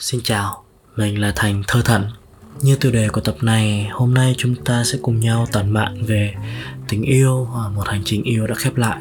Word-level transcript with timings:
Xin 0.00 0.20
chào, 0.24 0.64
mình 0.96 1.20
là 1.20 1.32
Thành 1.36 1.62
Thơ 1.68 1.82
Thần. 1.84 2.04
Như 2.60 2.76
tiêu 2.76 2.92
đề 2.92 3.08
của 3.08 3.20
tập 3.20 3.36
này, 3.42 3.88
hôm 3.92 4.14
nay 4.14 4.34
chúng 4.38 4.54
ta 4.54 4.84
sẽ 4.84 4.98
cùng 5.02 5.20
nhau 5.20 5.46
tản 5.52 5.70
mạn 5.70 6.04
về 6.06 6.34
tình 6.88 7.02
yêu, 7.02 7.48
một 7.74 7.88
hành 7.88 8.02
trình 8.04 8.22
yêu 8.22 8.46
đã 8.46 8.54
khép 8.54 8.76
lại. 8.76 8.98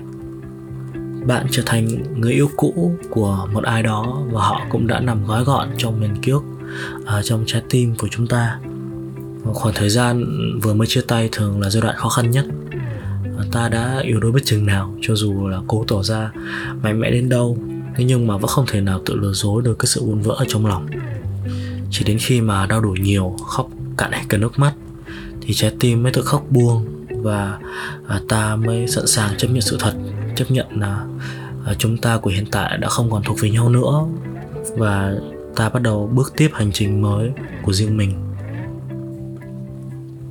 Bạn 1.26 1.46
trở 1.52 1.64
thành 1.66 1.88
người 2.22 2.34
yêu 2.34 2.50
cũ 2.56 2.98
của 3.10 3.48
một 3.54 3.64
ai 3.64 3.84
đó 3.84 4.22
và 4.32 4.42
họ 4.42 4.62
cũng 4.70 4.88
đã 4.88 5.00
nằm 5.00 5.26
gói 5.26 5.44
gọn 5.44 5.70
trong 5.78 6.00
miền 6.00 6.16
kiếp, 6.22 6.42
ở 7.06 7.22
trong 7.22 7.44
trái 7.48 7.62
tim 7.70 7.96
của 7.96 8.08
chúng 8.12 8.28
ta. 8.28 8.60
Khoảng 9.44 9.76
thời 9.76 9.90
gian 9.90 10.26
vừa 10.60 10.74
mới 10.74 10.88
chia 10.88 11.02
tay 11.02 11.30
thường 11.32 11.62
là 11.62 11.70
giai 11.70 11.82
đoạn 11.82 11.96
khó 11.98 12.10
khăn 12.10 12.32
nhất 12.32 12.46
ta 13.52 13.70
đã 13.70 14.00
yêu 14.04 14.20
đôi 14.20 14.32
bất 14.32 14.46
chừng 14.46 14.66
nào 14.66 14.96
cho 15.02 15.16
dù 15.16 15.48
là 15.48 15.60
cố 15.68 15.86
tỏ 15.88 16.04
ra 16.04 16.32
mạnh 16.84 17.00
mẽ 17.00 17.12
đến 17.12 17.30
đâu 17.30 17.58
thế 17.98 18.04
nhưng 18.04 18.28
mà 18.28 18.38
vẫn 18.38 18.48
không 18.48 18.66
thể 18.68 18.82
nào 18.82 19.02
tự 19.06 19.16
lừa 19.16 19.34
dối 19.34 19.62
được 19.62 19.80
cái 19.80 19.88
sự 19.88 20.02
buồn 20.04 20.22
vỡ 20.22 20.36
ở 20.38 20.46
trong 20.48 20.66
lòng. 20.66 20.88
Chỉ 21.92 22.04
đến 22.04 22.18
khi 22.22 22.42
mà 22.42 22.66
đau 22.66 22.82
đủ 22.82 22.92
nhiều 22.92 23.36
khóc 23.48 23.70
cạn 23.98 24.12
hết 24.12 24.24
cả 24.30 24.38
nước 24.38 24.60
mắt 24.60 24.74
thì 25.42 25.54
trái 25.54 25.72
tim 25.80 26.04
mới 26.04 26.12
tự 26.12 26.22
khóc 26.22 26.46
buông 26.50 27.06
và 27.10 27.58
à, 28.08 28.20
ta 28.30 28.56
mới 28.56 28.88
sẵn 28.88 29.08
sàng 29.08 29.38
chấp 29.38 29.48
nhận 29.48 29.62
sự 29.62 29.78
thật 29.80 29.94
chấp 30.36 30.52
nhận 30.52 30.82
là 30.82 31.06
à, 31.66 31.74
chúng 31.78 31.98
ta 31.98 32.18
của 32.18 32.30
hiện 32.30 32.46
tại 32.52 32.78
đã 32.78 32.90
không 32.90 33.12
còn 33.12 33.24
thuộc 33.24 33.38
về 33.42 33.50
nhau 33.50 33.70
nữa 33.70 34.06
và 34.78 35.16
ta 35.56 35.70
bắt 35.70 35.82
đầu 35.82 36.10
bước 36.14 36.34
tiếp 36.38 36.50
hành 36.54 36.72
trình 36.74 37.02
mới 37.02 37.32
của 37.62 37.74
riêng 37.74 37.98
mình. 37.98 38.14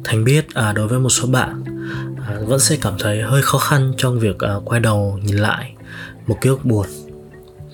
Thành 0.04 0.24
biết 0.24 0.54
à, 0.54 0.72
đối 0.72 0.88
với 0.88 0.98
một 0.98 1.08
số 1.08 1.28
bạn 1.28 1.64
à, 2.26 2.38
vẫn 2.46 2.60
sẽ 2.60 2.76
cảm 2.80 2.94
thấy 2.98 3.22
hơi 3.22 3.42
khó 3.42 3.58
khăn 3.58 3.92
trong 3.96 4.18
việc 4.18 4.38
à, 4.38 4.54
quay 4.64 4.80
đầu 4.80 5.18
nhìn 5.24 5.36
lại 5.36 5.72
một 6.26 6.36
ký 6.40 6.50
ức 6.50 6.64
buồn 6.64 6.86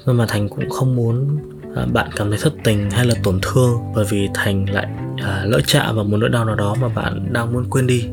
nhưng 0.07 0.17
mà 0.17 0.27
thành 0.29 0.49
cũng 0.49 0.71
không 0.71 0.97
muốn 0.97 1.39
à, 1.77 1.87
bạn 1.93 2.11
cảm 2.17 2.31
thấy 2.31 2.39
thất 2.43 2.53
tình 2.65 2.91
hay 2.91 3.07
là 3.07 3.15
tổn 3.23 3.39
thương 3.43 3.79
bởi 3.95 4.05
vì 4.11 4.29
thành 4.35 4.71
lại 4.71 4.89
à, 5.23 5.45
lỡ 5.45 5.61
chạm 5.67 5.97
vào 5.97 6.05
một 6.05 6.17
nỗi 6.17 6.29
đau 6.29 6.45
nào 6.45 6.55
đó 6.55 6.77
mà 6.81 6.89
bạn 6.89 7.33
đang 7.33 7.53
muốn 7.53 7.65
quên 7.71 7.87
đi. 7.87 8.05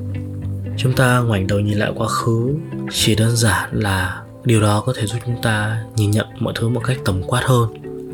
Chúng 0.78 0.94
ta 0.94 1.20
ngoảnh 1.20 1.48
đầu 1.48 1.60
nhìn 1.60 1.78
lại 1.78 1.92
quá 1.96 2.08
khứ 2.08 2.56
chỉ 2.92 3.16
đơn 3.16 3.36
giản 3.36 3.70
là 3.72 4.22
điều 4.46 4.62
đó 4.62 4.84
có 4.86 4.94
thể 4.96 5.06
giúp 5.06 5.18
chúng 5.26 5.42
ta 5.42 5.84
nhìn 5.96 6.12
nhận 6.12 6.26
mọi 6.40 6.54
thứ 6.58 6.70
một 6.70 6.82
cách 6.86 6.98
tổng 7.06 7.24
quát 7.28 7.42
hơn 7.44 7.70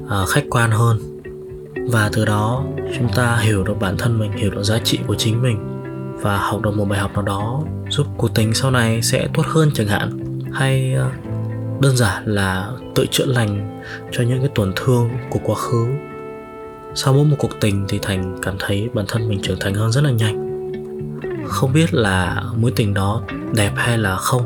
à, 0.10 0.26
khách 0.30 0.44
quan 0.50 0.72
hơn. 0.72 1.22
Và 1.90 2.10
từ 2.14 2.26
đó 2.26 2.64
chúng 2.98 3.10
ta 3.16 3.38
hiểu 3.38 3.64
được 3.64 3.80
bản 3.80 3.98
thân 3.98 4.20
mình 4.20 4.32
hiểu 4.32 4.52
được 4.52 4.64
giá 4.64 4.80
trị 4.84 5.00
của 5.08 5.16
chính 5.16 5.42
mình. 5.42 5.58
Và 6.22 6.38
học 6.38 6.62
được 6.62 6.78
một 6.78 6.86
bài 6.86 7.00
học 7.00 7.14
nào 7.14 7.22
đó 7.22 7.64
giúp 7.90 8.08
cuộc 8.18 8.36
tình 8.36 8.54
sau 8.54 8.72
này 8.72 9.02
sẽ 9.02 9.28
tốt 9.34 9.46
hơn 9.46 9.72
chẳng 9.74 9.88
hạn. 9.88 10.20
Hay 10.54 10.94
à, 10.94 11.12
đơn 11.82 11.98
giản 11.98 12.24
là 12.26 12.72
tự 12.96 13.06
chữa 13.12 13.26
lành 13.26 13.82
cho 14.12 14.24
những 14.24 14.40
cái 14.40 14.50
tổn 14.56 14.74
thương 14.76 15.10
của 15.30 15.40
quá 15.44 15.56
khứ. 15.56 15.88
Sau 16.96 17.14
mỗi 17.14 17.26
một 17.26 17.36
cuộc 17.40 17.60
tình 17.60 17.86
thì 17.90 18.00
thành 18.02 18.38
cảm 18.42 18.56
thấy 18.60 18.90
bản 18.94 19.06
thân 19.08 19.30
mình 19.30 19.40
trưởng 19.42 19.60
thành 19.60 19.74
hơn 19.74 19.92
rất 19.92 20.04
là 20.04 20.12
nhanh. 20.12 20.46
Không 21.48 21.74
biết 21.74 21.94
là 21.94 22.44
mối 22.58 22.74
tình 22.76 22.94
đó 22.94 23.22
đẹp 23.56 23.72
hay 23.76 23.98
là 23.98 24.16
không, 24.16 24.42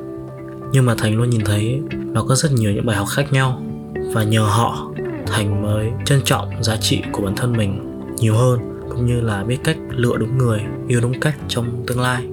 nhưng 0.71 0.85
mà 0.85 0.95
thành 0.97 1.17
luôn 1.17 1.29
nhìn 1.29 1.41
thấy 1.45 1.81
nó 1.91 2.23
có 2.23 2.35
rất 2.35 2.51
nhiều 2.51 2.71
những 2.71 2.85
bài 2.85 2.97
học 2.97 3.07
khác 3.09 3.33
nhau. 3.33 3.61
Và 4.13 4.23
nhờ 4.23 4.41
họ, 4.41 4.91
thành 5.27 5.61
mới 5.61 5.91
trân 6.05 6.21
trọng 6.23 6.63
giá 6.63 6.77
trị 6.77 7.01
của 7.11 7.21
bản 7.21 7.35
thân 7.35 7.57
mình 7.57 8.01
nhiều 8.17 8.35
hơn, 8.35 8.59
cũng 8.89 9.05
như 9.05 9.21
là 9.21 9.43
biết 9.43 9.57
cách 9.63 9.77
lựa 9.89 10.17
đúng 10.17 10.37
người, 10.37 10.61
yêu 10.87 11.01
đúng 11.01 11.19
cách 11.19 11.35
trong 11.47 11.83
tương 11.87 12.01
lai. 12.01 12.27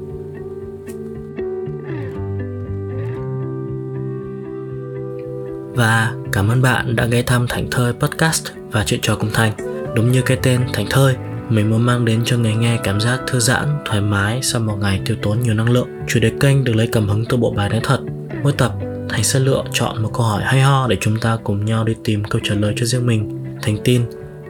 Và 5.76 6.14
cảm 6.32 6.48
ơn 6.48 6.62
bạn 6.62 6.96
đã 6.96 7.06
ghé 7.06 7.22
thăm 7.22 7.46
Thành 7.48 7.70
Thơi 7.70 7.92
Podcast 7.92 8.46
và 8.70 8.84
chuyện 8.86 9.00
trò 9.02 9.16
cùng 9.16 9.30
Thành. 9.32 9.52
Đúng 9.94 10.12
như 10.12 10.22
cái 10.22 10.38
tên 10.42 10.60
Thành 10.72 10.86
Thơi, 10.90 11.14
mình 11.48 11.70
muốn 11.70 11.86
mang 11.86 12.04
đến 12.04 12.20
cho 12.24 12.38
người 12.38 12.54
nghe 12.54 12.78
cảm 12.84 13.00
giác 13.00 13.20
thư 13.26 13.40
giãn, 13.40 13.78
thoải 13.84 14.00
mái 14.00 14.42
sau 14.42 14.60
một 14.60 14.76
ngày 14.80 15.00
tiêu 15.06 15.16
tốn 15.22 15.40
nhiều 15.40 15.54
năng 15.54 15.70
lượng. 15.70 15.88
Chủ 16.06 16.20
đề 16.20 16.32
kênh 16.40 16.64
được 16.64 16.72
lấy 16.76 16.88
cảm 16.92 17.08
hứng 17.08 17.24
từ 17.28 17.36
bộ 17.36 17.50
bài 17.50 17.68
nói 17.68 17.80
thật. 17.84 18.00
Mỗi 18.42 18.52
tập, 18.52 18.72
Thành 19.08 19.24
sẽ 19.24 19.40
lựa 19.40 19.64
chọn 19.72 20.02
một 20.02 20.10
câu 20.14 20.22
hỏi 20.22 20.42
hay 20.44 20.60
ho 20.60 20.86
để 20.88 20.96
chúng 21.00 21.18
ta 21.18 21.38
cùng 21.44 21.64
nhau 21.64 21.84
đi 21.84 21.94
tìm 22.04 22.24
câu 22.24 22.40
trả 22.44 22.54
lời 22.54 22.74
cho 22.76 22.86
riêng 22.86 23.06
mình. 23.06 23.44
Thành 23.62 23.78
tin, 23.84 24.02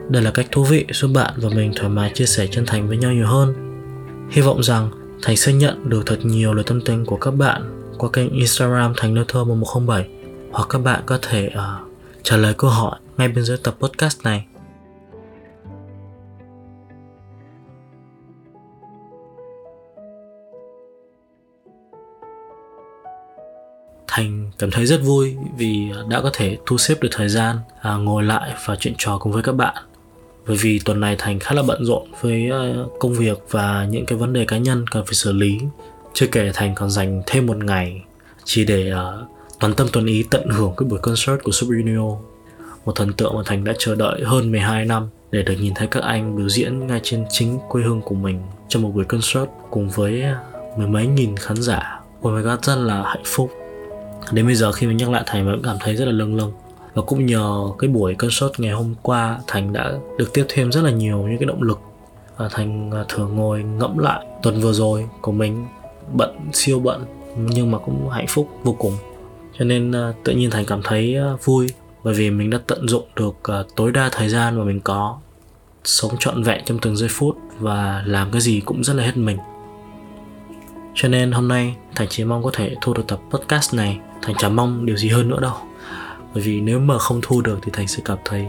đây 0.09 0.21
là 0.21 0.31
cách 0.31 0.47
thú 0.51 0.63
vị 0.63 0.85
giúp 0.91 1.11
bạn 1.13 1.33
và 1.37 1.49
mình 1.55 1.71
thoải 1.75 1.89
mái 1.89 2.11
chia 2.13 2.25
sẻ 2.25 2.47
chân 2.51 2.65
thành 2.65 2.87
với 2.87 2.97
nhau 2.97 3.11
nhiều 3.11 3.27
hơn. 3.27 3.53
Hy 4.31 4.41
vọng 4.41 4.63
rằng 4.63 4.89
Thành 5.21 5.37
sẽ 5.37 5.53
nhận 5.53 5.89
được 5.89 6.05
thật 6.05 6.17
nhiều 6.23 6.53
lời 6.53 6.63
tâm 6.67 6.81
tình 6.81 7.05
của 7.05 7.17
các 7.17 7.31
bạn 7.31 7.61
qua 7.97 8.09
kênh 8.13 8.29
Instagram 8.29 8.93
Thành 8.97 9.13
Nơi 9.13 9.25
Thơ 9.27 9.43
1107 9.43 10.16
hoặc 10.51 10.67
các 10.69 10.79
bạn 10.79 11.03
có 11.05 11.19
thể 11.21 11.49
uh, 11.53 11.91
trả 12.23 12.37
lời 12.37 12.53
câu 12.57 12.69
hỏi 12.69 12.99
ngay 13.17 13.27
bên 13.27 13.43
dưới 13.43 13.57
tập 13.57 13.75
podcast 13.79 14.23
này 14.23 14.45
Thành 24.07 24.51
cảm 24.59 24.71
thấy 24.71 24.85
rất 24.85 25.01
vui 25.03 25.35
vì 25.57 25.91
đã 26.09 26.21
có 26.21 26.29
thể 26.33 26.57
thu 26.65 26.77
xếp 26.77 26.95
được 27.01 27.09
thời 27.11 27.29
gian 27.29 27.57
à, 27.81 27.95
ngồi 27.95 28.23
lại 28.23 28.53
và 28.65 28.75
chuyện 28.75 28.93
trò 28.97 29.17
cùng 29.17 29.31
với 29.33 29.43
các 29.43 29.55
bạn. 29.55 29.75
Bởi 30.47 30.57
vì 30.57 30.79
tuần 30.85 30.99
này 30.99 31.15
Thành 31.19 31.39
khá 31.39 31.55
là 31.55 31.63
bận 31.63 31.85
rộn 31.85 32.07
với 32.21 32.49
uh, 32.51 32.99
công 32.99 33.13
việc 33.13 33.37
và 33.49 33.87
những 33.89 34.05
cái 34.05 34.17
vấn 34.17 34.33
đề 34.33 34.45
cá 34.45 34.57
nhân 34.57 34.87
cần 34.87 35.05
phải 35.05 35.13
xử 35.13 35.31
lý. 35.31 35.59
Chưa 36.13 36.27
kể 36.27 36.51
Thành 36.53 36.75
còn 36.75 36.89
dành 36.89 37.21
thêm 37.25 37.45
một 37.45 37.57
ngày 37.57 38.01
chỉ 38.43 38.65
để 38.65 38.93
uh, 38.93 39.36
toàn 39.59 39.73
tâm 39.73 39.87
toàn 39.93 40.05
ý 40.05 40.23
tận 40.31 40.49
hưởng 40.49 40.73
cái 40.77 40.89
buổi 40.89 40.99
concert 40.99 41.43
của 41.43 41.51
Super 41.51 41.79
Junior 41.79 42.17
một 42.85 42.95
thần 42.95 43.13
tượng 43.13 43.35
mà 43.35 43.41
Thành 43.45 43.63
đã 43.63 43.73
chờ 43.79 43.95
đợi 43.95 44.21
hơn 44.23 44.51
12 44.51 44.85
năm 44.85 45.09
để 45.31 45.43
được 45.43 45.55
nhìn 45.59 45.73
thấy 45.75 45.87
các 45.87 46.03
anh 46.03 46.35
biểu 46.35 46.49
diễn 46.49 46.87
ngay 46.87 46.99
trên 47.03 47.25
chính 47.29 47.59
quê 47.69 47.83
hương 47.83 48.01
của 48.01 48.15
mình 48.15 48.41
trong 48.67 48.83
một 48.83 48.91
buổi 48.95 49.05
concert 49.05 49.49
cùng 49.69 49.89
với 49.89 50.23
mười 50.77 50.87
mấy 50.87 51.07
nghìn 51.07 51.37
khán 51.37 51.61
giả. 51.61 51.99
Oh 52.27 52.33
my 52.33 52.41
god, 52.41 52.59
rất 52.61 52.75
là 52.75 53.03
hạnh 53.03 53.23
phúc. 53.25 53.51
Đến 54.31 54.45
bây 54.45 54.55
giờ 54.55 54.71
khi 54.71 54.87
mình 54.87 54.97
nhắc 54.97 55.09
lại 55.09 55.23
Thành 55.25 55.45
vẫn 55.45 55.61
cảm 55.63 55.77
thấy 55.79 55.95
rất 55.95 56.05
là 56.05 56.11
lâng 56.11 56.35
lâng. 56.35 56.51
Và 56.93 57.01
cũng 57.01 57.25
nhờ 57.25 57.63
cái 57.79 57.89
buổi 57.89 58.15
concert 58.15 58.51
ngày 58.57 58.71
hôm 58.71 58.95
qua 59.01 59.39
Thành 59.47 59.73
đã 59.73 59.93
được 60.17 60.33
tiếp 60.33 60.45
thêm 60.49 60.71
rất 60.71 60.83
là 60.83 60.91
nhiều 60.91 61.17
những 61.17 61.37
cái 61.37 61.45
động 61.45 61.61
lực 61.61 61.79
và 62.37 62.49
Thành 62.51 62.91
à, 62.91 63.05
thường 63.09 63.35
ngồi 63.35 63.63
ngẫm 63.63 63.97
lại 63.97 64.25
tuần 64.43 64.61
vừa 64.61 64.73
rồi 64.73 65.09
của 65.21 65.31
mình 65.31 65.65
bận 66.13 66.37
siêu 66.53 66.79
bận 66.79 67.05
nhưng 67.37 67.71
mà 67.71 67.77
cũng 67.77 68.09
hạnh 68.09 68.27
phúc 68.27 68.49
vô 68.63 68.75
cùng 68.79 68.93
cho 69.59 69.65
nên 69.65 69.91
uh, 69.91 70.15
tự 70.23 70.33
nhiên 70.33 70.49
thành 70.49 70.65
cảm 70.65 70.81
thấy 70.83 71.17
uh, 71.33 71.45
vui 71.45 71.67
bởi 72.03 72.13
vì 72.13 72.31
mình 72.31 72.49
đã 72.49 72.59
tận 72.67 72.87
dụng 72.87 73.07
được 73.15 73.35
uh, 73.59 73.75
tối 73.75 73.91
đa 73.91 74.09
thời 74.11 74.29
gian 74.29 74.57
mà 74.57 74.63
mình 74.63 74.81
có 74.81 75.17
sống 75.83 76.11
trọn 76.19 76.43
vẹn 76.43 76.61
trong 76.65 76.79
từng 76.79 76.95
giây 76.95 77.09
phút 77.11 77.37
và 77.59 78.03
làm 78.05 78.31
cái 78.31 78.41
gì 78.41 78.61
cũng 78.65 78.83
rất 78.83 78.93
là 78.93 79.03
hết 79.03 79.17
mình. 79.17 79.37
Cho 80.95 81.07
nên 81.07 81.31
hôm 81.31 81.47
nay 81.47 81.75
thành 81.95 82.07
chỉ 82.09 82.23
mong 82.23 82.43
có 82.43 82.51
thể 82.53 82.75
thu 82.81 82.93
được 82.93 83.03
tập 83.07 83.19
podcast 83.29 83.73
này. 83.73 83.99
Thành 84.21 84.35
chẳng 84.37 84.55
mong 84.55 84.85
điều 84.85 84.97
gì 84.97 85.09
hơn 85.09 85.29
nữa 85.29 85.39
đâu. 85.41 85.53
Bởi 86.33 86.43
vì 86.43 86.61
nếu 86.61 86.79
mà 86.79 86.97
không 86.97 87.19
thu 87.23 87.41
được 87.41 87.59
thì 87.61 87.71
thành 87.73 87.87
sẽ 87.87 88.01
cảm 88.05 88.17
thấy 88.25 88.47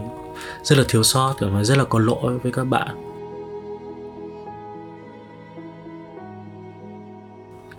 rất 0.63 0.77
là 0.77 0.83
thiếu 0.87 1.03
sót 1.03 1.35
và 1.39 1.63
rất 1.63 1.77
là 1.77 1.83
có 1.83 1.99
lỗi 1.99 2.39
với 2.39 2.51
các 2.51 2.63
bạn. 2.63 3.08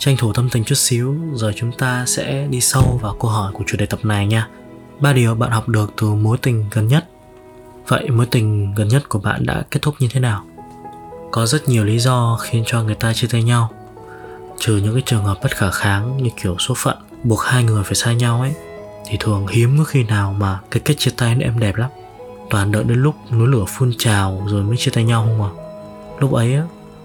Tranh 0.01 0.17
thủ 0.17 0.33
tâm 0.33 0.49
tình 0.51 0.65
chút 0.65 0.75
xíu, 0.75 1.17
rồi 1.33 1.53
chúng 1.57 1.73
ta 1.73 2.05
sẽ 2.07 2.47
đi 2.51 2.61
sâu 2.61 2.99
vào 3.03 3.17
câu 3.21 3.31
hỏi 3.31 3.53
của 3.53 3.65
chủ 3.67 3.77
đề 3.77 3.87
tập 3.87 3.99
này 4.03 4.27
nha. 4.27 4.49
Ba 5.01 5.13
điều 5.13 5.35
bạn 5.35 5.51
học 5.51 5.69
được 5.69 5.93
từ 5.97 6.15
mối 6.15 6.39
tình 6.43 6.65
gần 6.71 6.89
nhất. 6.89 7.09
Vậy 7.89 8.11
mối 8.11 8.27
tình 8.27 8.75
gần 8.75 8.89
nhất 8.89 9.09
của 9.09 9.19
bạn 9.19 9.47
đã 9.47 9.63
kết 9.71 9.83
thúc 9.83 9.95
như 9.99 10.09
thế 10.13 10.21
nào? 10.21 10.45
Có 11.31 11.47
rất 11.47 11.69
nhiều 11.69 11.85
lý 11.85 11.99
do 11.99 12.39
khiến 12.41 12.63
cho 12.67 12.83
người 12.83 12.95
ta 12.95 13.13
chia 13.13 13.27
tay 13.31 13.43
nhau. 13.43 13.71
Trừ 14.59 14.77
những 14.77 14.95
cái 14.95 15.03
trường 15.07 15.25
hợp 15.25 15.39
bất 15.43 15.57
khả 15.57 15.71
kháng 15.71 16.23
như 16.23 16.31
kiểu 16.43 16.57
số 16.59 16.75
phận 16.77 16.97
buộc 17.25 17.41
hai 17.41 17.65
người 17.65 17.85
phải 17.85 17.95
xa 17.95 18.13
nhau 18.13 18.41
ấy, 18.41 18.55
thì 19.07 19.17
thường 19.21 19.47
hiếm 19.47 19.79
có 19.79 19.85
khi 19.85 20.05
nào 20.05 20.33
mà 20.33 20.61
cái 20.71 20.81
kết 20.85 20.95
chia 20.99 21.11
tay 21.17 21.35
nó 21.35 21.45
êm 21.45 21.59
đẹp 21.59 21.77
lắm. 21.77 21.91
Toàn 22.51 22.73
đợi 22.73 22.85
đến 22.85 23.03
lúc 23.03 23.15
núi 23.33 23.49
lửa 23.49 23.65
phun 23.69 23.93
trào 23.99 24.47
rồi 24.47 24.63
mới 24.63 24.77
chia 24.77 24.91
tay 24.91 25.05
nhau 25.05 25.25
không 25.25 25.43
à? 25.43 25.51
Lúc 26.19 26.33
ấy 26.33 26.55
á, 26.55 26.63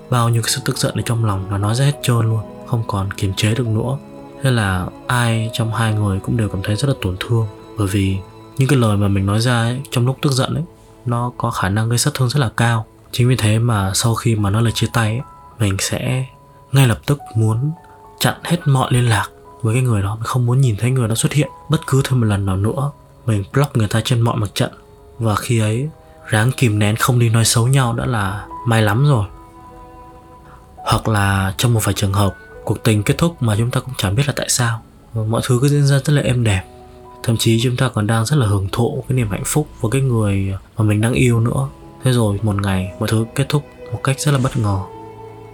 bao 0.10 0.30
nhiêu 0.30 0.42
cái 0.42 0.52
sự 0.52 0.62
tức 0.66 0.78
giận 0.78 0.96
ở 0.96 1.02
trong 1.06 1.25
lòng 1.25 1.46
nó 1.50 1.58
nói 1.58 1.75
ra 1.75 1.86
hết 1.86 2.00
trơn 2.04 2.22
luôn 2.22 2.55
không 2.68 2.84
còn 2.88 3.14
kiềm 3.14 3.34
chế 3.34 3.56
được 3.56 3.68
nữa. 3.68 3.98
Thế 4.44 4.52
là 4.52 4.88
ai 5.08 5.50
trong 5.54 5.74
hai 5.74 5.94
người 5.94 6.20
cũng 6.20 6.38
đều 6.38 6.50
cảm 6.50 6.62
thấy 6.64 6.76
rất 6.76 6.88
là 6.88 6.96
tổn 7.02 7.16
thương 7.20 7.48
bởi 7.78 7.88
vì 7.88 8.18
những 8.58 8.68
cái 8.68 8.80
lời 8.80 8.98
mà 8.98 9.08
mình 9.08 9.26
nói 9.26 9.40
ra 9.40 9.62
ấy, 9.62 9.82
trong 9.92 10.06
lúc 10.06 10.18
tức 10.22 10.32
giận 10.32 10.54
ấy 10.54 10.64
nó 11.06 11.32
có 11.38 11.52
khả 11.52 11.70
năng 11.70 11.90
gây 11.90 11.98
sát 11.98 12.14
thương 12.14 12.30
rất 12.30 12.40
là 12.40 12.50
cao. 12.58 12.86
Chính 13.12 13.30
vì 13.30 13.36
thế 13.36 13.60
mà 13.60 13.92
sau 13.94 14.16
khi 14.16 14.36
mà 14.36 14.50
nó 14.50 14.62
là 14.62 14.72
chia 14.72 14.88
tay 14.94 15.10
ấy, 15.10 15.22
mình 15.60 15.78
sẽ 15.80 16.26
ngay 16.72 16.88
lập 16.88 17.00
tức 17.06 17.20
muốn 17.36 17.72
chặn 18.20 18.36
hết 18.44 18.58
mọi 18.66 18.94
liên 18.94 19.10
lạc 19.10 19.30
với 19.62 19.76
cái 19.76 19.84
người 19.84 20.02
đó. 20.02 20.16
Mình 20.16 20.24
không 20.24 20.46
muốn 20.46 20.62
nhìn 20.62 20.76
thấy 20.80 20.92
người 20.92 21.08
đó 21.08 21.16
xuất 21.16 21.34
hiện 21.34 21.50
bất 21.70 21.88
cứ 21.88 22.02
thêm 22.04 22.20
một 22.22 22.28
lần 22.28 22.46
nào 22.46 22.58
nữa. 22.58 22.92
Mình 23.26 23.44
block 23.54 23.78
người 23.78 23.88
ta 23.88 24.02
trên 24.06 24.22
mọi 24.22 24.36
mặt 24.36 24.50
trận. 24.54 24.72
Và 25.20 25.36
khi 25.36 25.60
ấy 25.60 25.90
ráng 26.30 26.52
kìm 26.58 26.80
nén 26.80 26.96
không 26.96 27.20
đi 27.20 27.30
nói 27.30 27.46
xấu 27.46 27.68
nhau 27.68 27.94
đã 27.94 28.06
là 28.06 28.48
may 28.68 28.82
lắm 28.82 29.06
rồi. 29.06 29.26
Hoặc 30.76 31.08
là 31.08 31.54
trong 31.58 31.74
một 31.74 31.86
vài 31.86 31.94
trường 31.94 32.14
hợp 32.14 32.36
cuộc 32.66 32.84
tình 32.84 33.04
kết 33.04 33.18
thúc 33.18 33.44
mà 33.44 33.56
chúng 33.58 33.72
ta 33.72 33.80
cũng 33.80 33.94
chẳng 33.98 34.16
biết 34.16 34.24
là 34.28 34.34
tại 34.36 34.50
sao. 34.50 34.82
Mọi 35.14 35.42
thứ 35.46 35.60
cứ 35.62 35.68
diễn 35.68 35.88
ra 35.88 36.00
rất 36.00 36.14
là 36.14 36.22
êm 36.22 36.44
đẹp. 36.44 36.64
Thậm 37.24 37.38
chí 37.38 37.60
chúng 37.64 37.78
ta 37.78 37.90
còn 37.90 38.08
đang 38.08 38.26
rất 38.26 38.38
là 38.38 38.48
hưởng 38.48 38.68
thụ 38.72 39.04
cái 39.08 39.16
niềm 39.16 39.30
hạnh 39.30 39.44
phúc 39.46 39.68
với 39.82 39.92
cái 39.92 40.02
người 40.02 40.54
mà 40.78 40.86
mình 40.86 41.02
đang 41.02 41.14
yêu 41.14 41.40
nữa. 41.40 41.68
Thế 42.04 42.12
rồi 42.12 42.40
một 42.42 42.56
ngày 42.62 42.94
mọi 43.00 43.10
thứ 43.10 43.26
kết 43.36 43.46
thúc 43.50 43.66
một 43.92 44.00
cách 44.04 44.20
rất 44.20 44.32
là 44.32 44.38
bất 44.38 44.58
ngờ. 44.58 44.80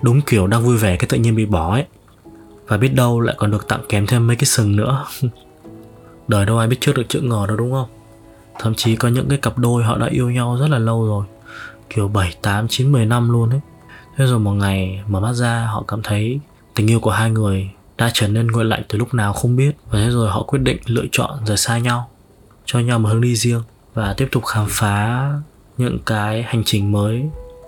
Đúng 0.02 0.22
kiểu 0.22 0.48
đang 0.48 0.64
vui 0.64 0.78
vẻ 0.78 0.98
cái 0.98 1.08
tự 1.08 1.18
nhiên 1.18 1.36
bị 1.36 1.46
bỏ 1.46 1.74
ấy. 1.74 1.86
Và 2.68 2.78
biết 2.78 2.94
đâu 2.94 3.20
lại 3.20 3.36
còn 3.40 3.52
được 3.52 3.68
tặng 3.68 3.82
kèm 3.90 4.08
thêm 4.08 4.28
mấy 4.28 4.36
cái 4.36 4.46
sừng 4.46 4.76
nữa. 4.76 5.06
Đời 6.28 6.46
đâu 6.46 6.58
ai 6.58 6.68
biết 6.68 6.78
trước 6.80 6.96
được 6.96 7.10
chữ 7.10 7.22
ngờ 7.22 7.46
đâu 7.48 7.58
đúng 7.58 7.72
không? 7.72 7.88
Thậm 8.60 8.76
chí 8.76 8.96
có 8.96 9.08
những 9.08 9.30
cái 9.30 9.38
cặp 9.38 9.58
đôi 9.58 9.84
họ 9.84 9.98
đã 9.98 10.08
yêu 10.08 10.32
nhau 10.32 10.58
rất 10.62 10.68
là 10.68 10.78
lâu 10.78 11.06
rồi. 11.06 11.26
Kiểu 11.90 12.08
7, 12.08 12.36
8, 12.42 12.68
9, 12.68 12.92
10 12.92 13.06
năm 13.06 13.32
luôn 13.32 13.50
ấy. 13.50 13.60
Thế 14.18 14.26
rồi 14.26 14.40
một 14.40 14.52
ngày 14.52 15.04
mở 15.08 15.20
mắt 15.20 15.34
ra 15.34 15.66
họ 15.66 15.84
cảm 15.88 16.02
thấy 16.04 16.40
tình 16.76 16.90
yêu 16.90 17.00
của 17.00 17.12
hai 17.12 17.32
người 17.32 17.70
đã 17.98 18.12
trở 18.14 18.28
nên 18.28 18.48
nguội 18.48 18.66
lạnh 18.66 18.84
từ 18.90 18.98
lúc 18.98 19.14
nào 19.14 19.34
không 19.34 19.56
biết. 19.56 19.72
Và 19.90 20.00
thế 20.00 20.10
rồi 20.10 20.30
họ 20.30 20.44
quyết 20.44 20.60
định 20.60 20.78
lựa 20.86 21.06
chọn 21.12 21.40
rời 21.46 21.58
xa 21.58 21.78
nhau, 21.78 22.10
cho 22.66 22.80
nhau 22.80 23.00
một 23.00 23.10
hướng 23.10 23.22
đi 23.22 23.36
riêng 23.36 23.62
và 23.94 24.14
tiếp 24.14 24.28
tục 24.32 24.46
khám 24.46 24.66
phá 24.70 25.30
những 25.78 26.00
cái 26.06 26.44
hành 26.44 26.64
trình 26.66 26.92
mới, 26.92 27.24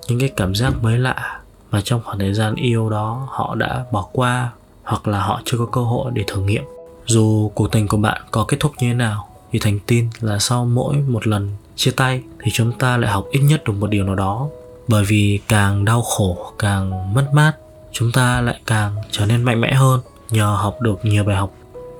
những 0.07 0.19
cái 0.19 0.29
cảm 0.37 0.55
giác 0.55 0.73
mới 0.83 0.97
lạ 0.97 1.39
mà 1.71 1.81
trong 1.81 2.01
khoảng 2.03 2.19
thời 2.19 2.33
gian 2.33 2.55
yêu 2.55 2.89
đó 2.89 3.27
họ 3.31 3.55
đã 3.55 3.85
bỏ 3.91 4.07
qua 4.11 4.49
hoặc 4.83 5.07
là 5.07 5.19
họ 5.19 5.41
chưa 5.45 5.57
có 5.57 5.65
cơ 5.65 5.81
hội 5.81 6.11
để 6.15 6.23
thử 6.27 6.41
nghiệm. 6.41 6.63
Dù 7.05 7.51
cuộc 7.55 7.71
tình 7.71 7.87
của 7.87 7.97
bạn 7.97 8.21
có 8.31 8.45
kết 8.47 8.57
thúc 8.59 8.71
như 8.79 8.87
thế 8.87 8.93
nào, 8.93 9.27
thì 9.51 9.59
thành 9.59 9.79
tin 9.87 10.09
là 10.21 10.39
sau 10.39 10.65
mỗi 10.65 10.95
một 10.95 11.27
lần 11.27 11.51
chia 11.75 11.91
tay 11.91 12.21
thì 12.39 12.51
chúng 12.51 12.71
ta 12.71 12.97
lại 12.97 13.11
học 13.11 13.25
ít 13.31 13.39
nhất 13.39 13.63
được 13.63 13.73
một 13.73 13.89
điều 13.89 14.03
nào 14.03 14.15
đó. 14.15 14.47
Bởi 14.87 15.03
vì 15.03 15.39
càng 15.47 15.85
đau 15.85 16.01
khổ, 16.01 16.53
càng 16.59 17.13
mất 17.13 17.29
mát 17.33 17.53
chúng 17.93 18.11
ta 18.11 18.41
lại 18.41 18.59
càng 18.65 18.95
trở 19.11 19.25
nên 19.25 19.43
mạnh 19.43 19.61
mẽ 19.61 19.73
hơn 19.73 19.99
nhờ 20.29 20.55
học 20.59 20.81
được 20.81 20.99
nhiều 21.03 21.23
bài 21.23 21.35
học. 21.35 21.53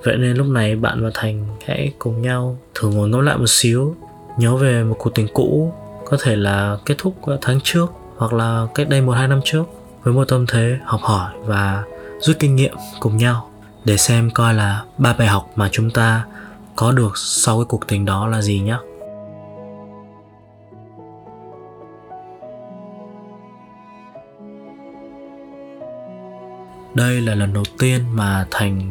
Vậy 0.04 0.16
nên 0.16 0.36
lúc 0.36 0.46
này 0.46 0.76
bạn 0.76 1.04
và 1.04 1.10
thành 1.14 1.46
hãy 1.66 1.92
cùng 1.98 2.22
nhau 2.22 2.58
thử 2.74 2.88
ngồi 2.88 3.08
ngẫm 3.08 3.20
lại 3.20 3.38
một 3.38 3.48
xíu, 3.48 3.96
nhớ 4.38 4.56
về 4.56 4.84
một 4.84 4.96
cuộc 4.98 5.10
tình 5.14 5.28
cũ, 5.32 5.72
có 6.04 6.16
thể 6.20 6.36
là 6.36 6.76
kết 6.86 6.94
thúc 6.98 7.14
tháng 7.42 7.60
trước 7.60 7.86
hoặc 8.16 8.32
là 8.32 8.66
cách 8.74 8.88
đây 8.88 9.00
một 9.00 9.12
hai 9.12 9.28
năm 9.28 9.40
trước, 9.44 9.64
với 10.02 10.14
một 10.14 10.24
tâm 10.28 10.46
thế 10.46 10.78
học 10.84 11.00
hỏi 11.02 11.32
và 11.44 11.84
rút 12.20 12.36
kinh 12.38 12.56
nghiệm 12.56 12.74
cùng 13.00 13.16
nhau 13.16 13.50
để 13.84 13.96
xem 13.96 14.30
coi 14.30 14.54
là 14.54 14.84
ba 14.98 15.12
bài 15.18 15.28
học 15.28 15.50
mà 15.56 15.68
chúng 15.72 15.90
ta 15.90 16.24
có 16.76 16.92
được 16.92 17.12
sau 17.16 17.58
cái 17.58 17.64
cuộc 17.68 17.86
tình 17.86 18.04
đó 18.04 18.26
là 18.26 18.42
gì 18.42 18.60
nhé 18.60 18.76
đây 26.94 27.20
là 27.20 27.34
lần 27.34 27.52
đầu 27.52 27.64
tiên 27.78 28.00
mà 28.14 28.46
thành 28.50 28.90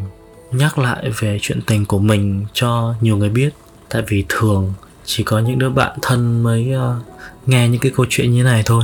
nhắc 0.52 0.78
lại 0.78 1.12
về 1.20 1.40
chuyện 1.42 1.62
tình 1.68 1.86
của 1.86 2.00
mình 2.00 2.46
cho 2.54 2.94
nhiều 3.02 3.18
người 3.18 3.30
biết. 3.30 3.50
Tại 3.90 4.02
vì 4.08 4.26
thường 4.30 4.74
chỉ 5.06 5.24
có 5.24 5.40
những 5.40 5.60
đứa 5.60 5.70
bạn 5.70 5.98
thân 6.02 6.44
mới 6.44 6.72
uh, 6.76 7.48
nghe 7.48 7.70
những 7.70 7.82
cái 7.82 7.92
câu 7.96 8.06
chuyện 8.10 8.32
như 8.32 8.44
này 8.44 8.64
thôi. 8.66 8.84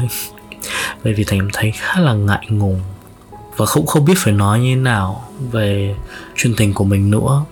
Bởi 1.03 1.13
vì 1.13 1.23
thành 1.23 1.49
thấy 1.53 1.71
khá 1.71 1.99
là 1.99 2.13
ngại 2.13 2.47
ngùng 2.49 2.81
và 3.57 3.65
không 3.65 3.85
không 3.85 4.05
biết 4.05 4.13
phải 4.17 4.33
nói 4.33 4.59
như 4.59 4.75
thế 4.75 4.81
nào 4.81 5.29
về 5.51 5.95
chuyện 6.35 6.53
tình 6.57 6.73
của 6.73 6.83
mình 6.83 7.11
nữa. 7.11 7.45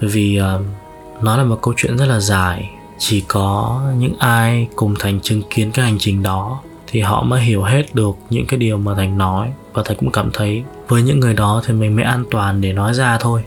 Bởi 0.00 0.10
vì 0.10 0.40
uh, 0.40 1.24
nó 1.24 1.36
là 1.36 1.44
một 1.44 1.58
câu 1.62 1.74
chuyện 1.76 1.96
rất 1.96 2.06
là 2.06 2.20
dài. 2.20 2.70
Chỉ 2.98 3.24
có 3.28 3.82
những 3.98 4.14
ai 4.18 4.68
cùng 4.76 4.94
thành 4.98 5.20
chứng 5.20 5.42
kiến 5.50 5.70
cái 5.72 5.84
hành 5.84 5.96
trình 5.98 6.22
đó 6.22 6.62
thì 6.92 7.00
họ 7.00 7.22
mới 7.22 7.40
hiểu 7.40 7.62
hết 7.62 7.94
được 7.94 8.16
những 8.30 8.46
cái 8.46 8.58
điều 8.58 8.78
mà 8.78 8.94
thành 8.96 9.18
nói. 9.18 9.48
Và 9.72 9.82
thành 9.86 9.96
cũng 9.96 10.10
cảm 10.10 10.30
thấy 10.32 10.62
với 10.88 11.02
những 11.02 11.20
người 11.20 11.34
đó 11.34 11.62
thì 11.66 11.74
mình 11.74 11.96
mới 11.96 12.04
an 12.04 12.24
toàn 12.30 12.60
để 12.60 12.72
nói 12.72 12.94
ra 12.94 13.18
thôi. 13.20 13.42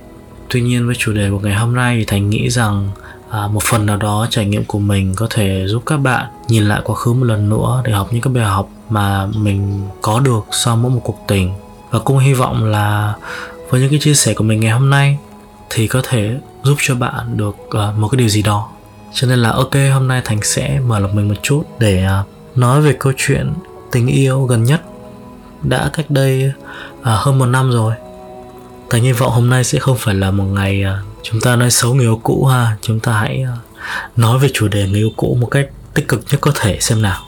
Tuy 0.49 0.61
nhiên 0.61 0.85
với 0.85 0.95
chủ 0.97 1.13
đề 1.13 1.29
của 1.29 1.39
ngày 1.39 1.55
hôm 1.55 1.75
nay 1.75 1.97
thì 1.97 2.05
thành 2.05 2.29
nghĩ 2.29 2.49
rằng 2.49 2.89
à, 3.29 3.47
một 3.47 3.63
phần 3.63 3.85
nào 3.85 3.97
đó 3.97 4.27
trải 4.29 4.45
nghiệm 4.45 4.65
của 4.65 4.79
mình 4.79 5.13
có 5.15 5.27
thể 5.29 5.67
giúp 5.67 5.83
các 5.85 5.97
bạn 5.97 6.25
nhìn 6.47 6.63
lại 6.63 6.81
quá 6.83 6.95
khứ 6.95 7.13
một 7.13 7.23
lần 7.25 7.49
nữa 7.49 7.81
để 7.85 7.91
học 7.91 8.07
những 8.11 8.21
cái 8.21 8.33
bài 8.33 8.45
học 8.45 8.69
mà 8.89 9.25
mình 9.25 9.87
có 10.01 10.19
được 10.19 10.45
sau 10.51 10.75
mỗi 10.75 10.91
một 10.91 11.01
cuộc 11.03 11.19
tình. 11.27 11.53
Và 11.91 11.99
cũng 11.99 12.17
hy 12.17 12.33
vọng 12.33 12.65
là 12.65 13.13
với 13.69 13.81
những 13.81 13.89
cái 13.89 13.99
chia 13.99 14.13
sẻ 14.13 14.33
của 14.33 14.43
mình 14.43 14.59
ngày 14.59 14.71
hôm 14.71 14.89
nay 14.89 15.17
thì 15.69 15.87
có 15.87 16.01
thể 16.03 16.35
giúp 16.63 16.75
cho 16.81 16.95
bạn 16.95 17.37
được 17.37 17.55
uh, 17.67 17.97
một 17.97 18.07
cái 18.07 18.17
điều 18.17 18.29
gì 18.29 18.41
đó. 18.41 18.69
Cho 19.13 19.27
nên 19.27 19.39
là 19.39 19.51
ok 19.51 19.75
hôm 19.93 20.07
nay 20.07 20.21
thành 20.25 20.39
sẽ 20.43 20.79
mở 20.87 20.99
lòng 20.99 21.15
mình 21.15 21.27
một 21.27 21.35
chút 21.43 21.63
để 21.79 22.07
uh, 22.21 22.34
nói 22.55 22.81
về 22.81 22.95
câu 22.99 23.13
chuyện 23.17 23.53
tình 23.91 24.07
yêu 24.07 24.43
gần 24.43 24.63
nhất 24.63 24.81
đã 25.63 25.89
cách 25.93 26.05
đây 26.09 26.51
à, 27.01 27.15
hơn 27.15 27.39
một 27.39 27.45
năm 27.45 27.71
rồi. 27.71 27.93
Thành 28.89 29.03
hy 29.03 29.11
vọng 29.11 29.31
hôm 29.31 29.49
nay 29.49 29.63
sẽ 29.63 29.79
không 29.79 29.97
phải 29.99 30.15
là 30.15 30.31
một 30.31 30.43
ngày 30.43 30.83
à, 30.83 31.01
chúng 31.23 31.41
ta 31.41 31.55
nói 31.55 31.71
xấu 31.71 31.93
người 31.93 32.05
yêu 32.05 32.19
cũ 32.23 32.45
ha. 32.45 32.77
Chúng 32.81 32.99
ta 32.99 33.13
hãy 33.13 33.41
à, 33.41 33.57
nói 34.15 34.39
về 34.39 34.49
chủ 34.53 34.67
đề 34.67 34.87
người 34.87 34.99
yêu 34.99 35.11
cũ 35.17 35.37
một 35.41 35.47
cách 35.47 35.69
tích 35.93 36.07
cực 36.07 36.21
nhất 36.31 36.41
có 36.41 36.51
thể 36.55 36.77
xem 36.79 37.01
nào. 37.01 37.21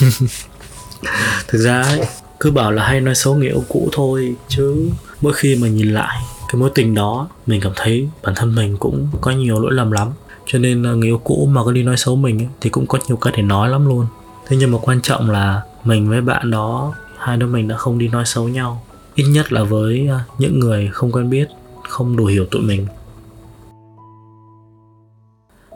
Thực 1.48 1.58
ra 1.58 1.82
ấy, 1.82 2.00
cứ 2.40 2.50
bảo 2.50 2.72
là 2.72 2.84
hay 2.84 3.00
nói 3.00 3.14
xấu 3.14 3.34
người 3.34 3.48
yêu 3.48 3.64
cũ 3.68 3.88
thôi 3.92 4.34
chứ 4.48 4.88
mỗi 5.20 5.32
khi 5.32 5.56
mà 5.56 5.68
nhìn 5.68 5.90
lại 5.90 6.18
cái 6.52 6.60
mối 6.60 6.70
tình 6.74 6.94
đó 6.94 7.28
mình 7.46 7.60
cảm 7.60 7.72
thấy 7.76 8.08
bản 8.22 8.34
thân 8.34 8.54
mình 8.54 8.76
cũng 8.76 9.08
có 9.20 9.30
nhiều 9.30 9.60
lỗi 9.60 9.72
lầm 9.72 9.90
lắm. 9.90 10.08
Cho 10.46 10.58
nên 10.58 10.86
à, 10.86 10.90
người 10.92 11.08
yêu 11.08 11.20
cũ 11.24 11.48
mà 11.52 11.64
có 11.64 11.72
đi 11.72 11.82
nói 11.82 11.96
xấu 11.96 12.16
mình 12.16 12.38
ấy, 12.38 12.48
thì 12.60 12.70
cũng 12.70 12.86
có 12.86 12.98
nhiều 13.08 13.16
cái 13.16 13.32
để 13.36 13.42
nói 13.42 13.68
lắm 13.68 13.88
luôn 13.88 14.06
thế 14.46 14.56
nhưng 14.56 14.72
mà 14.72 14.78
quan 14.82 15.00
trọng 15.02 15.30
là 15.30 15.62
mình 15.84 16.08
với 16.08 16.20
bạn 16.20 16.50
đó 16.50 16.94
hai 17.18 17.36
đứa 17.36 17.46
mình 17.46 17.68
đã 17.68 17.76
không 17.76 17.98
đi 17.98 18.08
nói 18.08 18.24
xấu 18.26 18.48
nhau. 18.48 18.82
Ít 19.14 19.24
nhất 19.24 19.52
là 19.52 19.62
với 19.62 20.08
à, 20.08 20.24
những 20.38 20.58
người 20.58 20.88
không 20.92 21.12
quen 21.12 21.30
biết 21.30 21.48
không 21.88 22.16
đủ 22.16 22.24
hiểu 22.24 22.46
tụi 22.46 22.62
mình. 22.62 22.86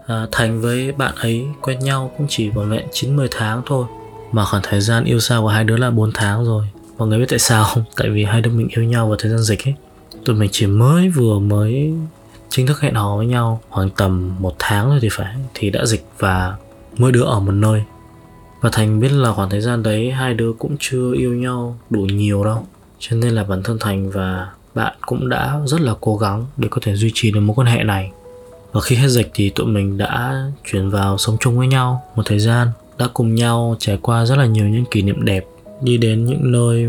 À, 0.06 0.26
thành 0.32 0.60
với 0.60 0.92
bạn 0.92 1.14
ấy 1.14 1.46
quen 1.62 1.78
nhau 1.78 2.10
cũng 2.18 2.26
chỉ 2.30 2.48
vỏn 2.48 2.70
vẹn 2.70 2.86
9-10 2.92 3.28
tháng 3.30 3.62
thôi 3.66 3.86
mà 4.32 4.44
khoảng 4.44 4.62
thời 4.66 4.80
gian 4.80 5.04
yêu 5.04 5.20
xa 5.20 5.38
của 5.40 5.48
hai 5.48 5.64
đứa 5.64 5.76
là 5.76 5.90
4 5.90 6.10
tháng 6.14 6.44
rồi. 6.44 6.66
Mọi 6.98 7.08
người 7.08 7.18
biết 7.18 7.26
tại 7.28 7.38
sao 7.38 7.64
không? 7.64 7.84
Tại 7.96 8.10
vì 8.10 8.24
hai 8.24 8.40
đứa 8.40 8.50
mình 8.50 8.68
yêu 8.76 8.84
nhau 8.84 9.08
vào 9.08 9.16
thời 9.20 9.30
gian 9.30 9.40
dịch 9.40 9.68
ấy. 9.68 9.74
Tụi 10.24 10.36
mình 10.36 10.48
chỉ 10.52 10.66
mới 10.66 11.08
vừa 11.08 11.38
mới 11.38 11.94
chính 12.48 12.66
thức 12.66 12.80
hẹn 12.80 12.94
hò 12.94 13.16
với 13.16 13.26
nhau 13.26 13.60
khoảng 13.70 13.90
tầm 13.90 14.36
một 14.38 14.54
tháng 14.58 14.90
rồi 14.90 14.98
thì 15.02 15.08
phải 15.12 15.34
thì 15.54 15.70
đã 15.70 15.84
dịch 15.84 16.06
và 16.18 16.56
mỗi 16.96 17.12
đứa 17.12 17.22
ở 17.22 17.40
một 17.40 17.52
nơi 17.52 17.82
và 18.66 18.70
thành 18.72 19.00
biết 19.00 19.12
là 19.12 19.32
khoảng 19.32 19.50
thời 19.50 19.60
gian 19.60 19.82
đấy 19.82 20.10
hai 20.10 20.34
đứa 20.34 20.52
cũng 20.58 20.76
chưa 20.80 21.12
yêu 21.14 21.34
nhau 21.34 21.78
đủ 21.90 22.00
nhiều 22.00 22.44
đâu. 22.44 22.66
Cho 22.98 23.16
nên 23.16 23.34
là 23.34 23.44
bản 23.44 23.62
thân 23.62 23.78
thành 23.80 24.10
và 24.10 24.50
bạn 24.74 24.94
cũng 25.00 25.28
đã 25.28 25.60
rất 25.66 25.80
là 25.80 25.94
cố 26.00 26.16
gắng 26.16 26.46
để 26.56 26.68
có 26.70 26.78
thể 26.82 26.96
duy 26.96 27.10
trì 27.14 27.30
được 27.30 27.40
mối 27.40 27.54
quan 27.54 27.66
hệ 27.66 27.84
này. 27.84 28.10
Và 28.72 28.80
khi 28.80 28.96
hết 28.96 29.08
dịch 29.08 29.30
thì 29.34 29.50
tụi 29.50 29.66
mình 29.66 29.98
đã 29.98 30.44
chuyển 30.70 30.90
vào 30.90 31.18
sống 31.18 31.36
chung 31.40 31.58
với 31.58 31.66
nhau 31.66 32.02
một 32.16 32.22
thời 32.26 32.38
gian, 32.38 32.68
đã 32.98 33.08
cùng 33.14 33.34
nhau 33.34 33.76
trải 33.78 33.98
qua 34.02 34.26
rất 34.26 34.38
là 34.38 34.46
nhiều 34.46 34.68
những 34.68 34.84
kỷ 34.90 35.02
niệm 35.02 35.24
đẹp, 35.24 35.44
đi 35.80 35.96
đến 35.96 36.24
những 36.24 36.52
nơi 36.52 36.86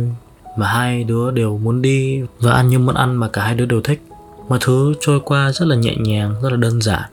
mà 0.58 0.68
hai 0.68 1.04
đứa 1.04 1.32
đều 1.32 1.58
muốn 1.58 1.82
đi 1.82 2.22
và 2.40 2.54
ăn 2.54 2.68
những 2.68 2.86
món 2.86 2.96
ăn 2.96 3.16
mà 3.16 3.28
cả 3.28 3.44
hai 3.44 3.56
đứa 3.56 3.66
đều 3.66 3.82
thích. 3.82 4.02
Mọi 4.50 4.60
thứ 4.62 4.94
trôi 5.00 5.20
qua 5.20 5.52
rất 5.52 5.66
là 5.66 5.76
nhẹ 5.76 5.96
nhàng, 5.96 6.36
rất 6.44 6.50
là 6.50 6.58
đơn 6.58 6.82
giản 6.82 7.04